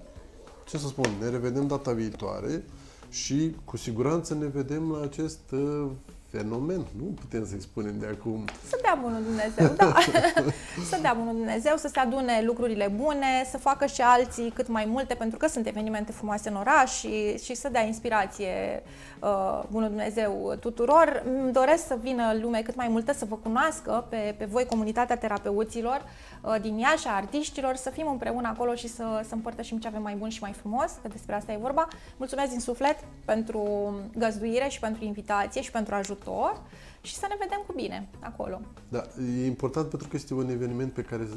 ce 0.66 0.78
să 0.78 0.86
spun, 0.86 1.10
ne 1.20 1.28
revedem 1.28 1.66
data 1.66 1.92
viitoare 1.92 2.64
și 3.08 3.56
cu 3.64 3.76
siguranță 3.76 4.34
ne 4.34 4.46
vedem 4.46 4.90
la 4.90 5.00
acest 5.00 5.50
uh, 5.50 5.90
fenomen, 6.30 6.86
nu 6.98 7.04
putem 7.20 7.46
să-i 7.46 7.60
spunem 7.60 7.94
de 7.98 8.06
acum. 8.06 8.44
Să 8.68 8.78
dea 8.82 8.98
bunul 9.02 9.22
Dumnezeu, 9.22 9.76
da. 9.76 9.94
să 10.90 10.98
dea 11.00 11.14
bunul 11.18 11.34
Dumnezeu, 11.34 11.76
să 11.76 11.88
se 11.92 11.98
adune 11.98 12.42
lucrurile 12.44 12.92
bune, 12.96 13.46
să 13.50 13.58
facă 13.58 13.86
și 13.86 14.00
alții 14.00 14.50
cât 14.50 14.68
mai 14.68 14.84
multe, 14.84 15.14
pentru 15.14 15.38
că 15.38 15.46
sunt 15.48 15.66
evenimente 15.66 16.12
frumoase 16.12 16.48
în 16.48 16.56
oraș 16.56 16.98
și, 16.98 17.38
și 17.38 17.54
să 17.54 17.68
dea 17.68 17.82
inspirație 17.82 18.82
uh, 19.20 19.62
bunul 19.70 19.88
Dumnezeu 19.88 20.56
tuturor. 20.60 21.22
Îmi 21.26 21.52
doresc 21.52 21.86
să 21.86 21.98
vină 22.02 22.36
lume 22.40 22.62
cât 22.62 22.74
mai 22.74 22.88
multă, 22.88 23.12
să 23.12 23.24
vă 23.24 23.36
cunoască 23.36 24.06
pe, 24.08 24.34
pe 24.38 24.44
voi, 24.44 24.64
comunitatea 24.64 25.16
terapeuților 25.16 26.02
uh, 26.40 26.56
din 26.60 26.78
Iași, 26.78 27.06
a 27.06 27.14
artiștilor, 27.14 27.74
să 27.74 27.90
fim 27.90 28.08
împreună 28.08 28.48
acolo 28.48 28.74
și 28.74 28.88
să, 28.88 29.20
să 29.28 29.34
împărtășim 29.34 29.78
ce 29.78 29.86
avem 29.86 30.02
mai 30.02 30.14
bun 30.14 30.28
și 30.28 30.42
mai 30.42 30.52
frumos, 30.52 30.92
că 31.02 31.08
despre 31.08 31.34
asta 31.34 31.52
e 31.52 31.58
vorba. 31.60 31.88
Mulțumesc 32.16 32.50
din 32.50 32.60
suflet 32.60 32.96
pentru 33.24 33.94
găzduire 34.16 34.68
și 34.68 34.80
pentru 34.80 35.04
invitație 35.04 35.62
și 35.62 35.70
pentru 35.70 35.94
ajutor 35.94 36.15
ajutor 36.16 36.62
și 37.00 37.14
să 37.14 37.26
ne 37.28 37.36
vedem 37.38 37.62
cu 37.66 37.72
bine 37.72 38.08
acolo. 38.20 38.60
Da, 38.88 39.02
e 39.40 39.46
important 39.46 39.88
pentru 39.88 40.08
că 40.08 40.16
este 40.16 40.34
un 40.34 40.48
eveniment 40.48 40.92
pe 40.92 41.02
care, 41.02 41.28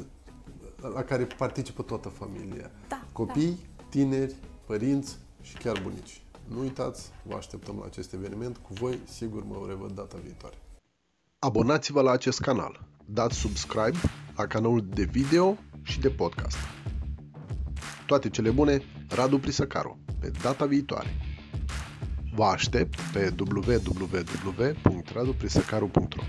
la 0.94 1.02
care 1.02 1.24
participă 1.24 1.82
toată 1.82 2.08
familia. 2.08 2.70
Da, 2.88 3.02
Copii, 3.12 3.58
da. 3.76 3.84
tineri, 3.88 4.34
părinți 4.66 5.18
și 5.42 5.56
chiar 5.56 5.80
bunici. 5.82 6.22
Nu 6.48 6.60
uitați, 6.60 7.10
vă 7.22 7.34
așteptăm 7.36 7.76
la 7.78 7.84
acest 7.84 8.12
eveniment. 8.12 8.56
Cu 8.56 8.72
voi, 8.72 8.98
sigur, 9.04 9.44
mă 9.44 9.64
revăd 9.68 9.90
data 9.92 10.16
viitoare. 10.22 10.56
Abonați-vă 11.38 12.00
la 12.00 12.10
acest 12.10 12.40
canal. 12.40 12.80
Dați 13.04 13.36
subscribe 13.36 13.98
la 14.36 14.46
canalul 14.46 14.86
de 14.94 15.02
video 15.02 15.56
și 15.82 16.00
de 16.00 16.10
podcast. 16.10 16.56
Toate 18.06 18.30
cele 18.30 18.50
bune, 18.50 18.82
Radu 19.08 19.38
Prisăcaru. 19.38 19.98
Pe 20.20 20.30
data 20.42 20.66
viitoare! 20.66 21.29
Vă 22.34 22.44
aștept 22.44 23.00
pe 23.12 23.34
www.raduprisăcaru.ro 23.38 26.22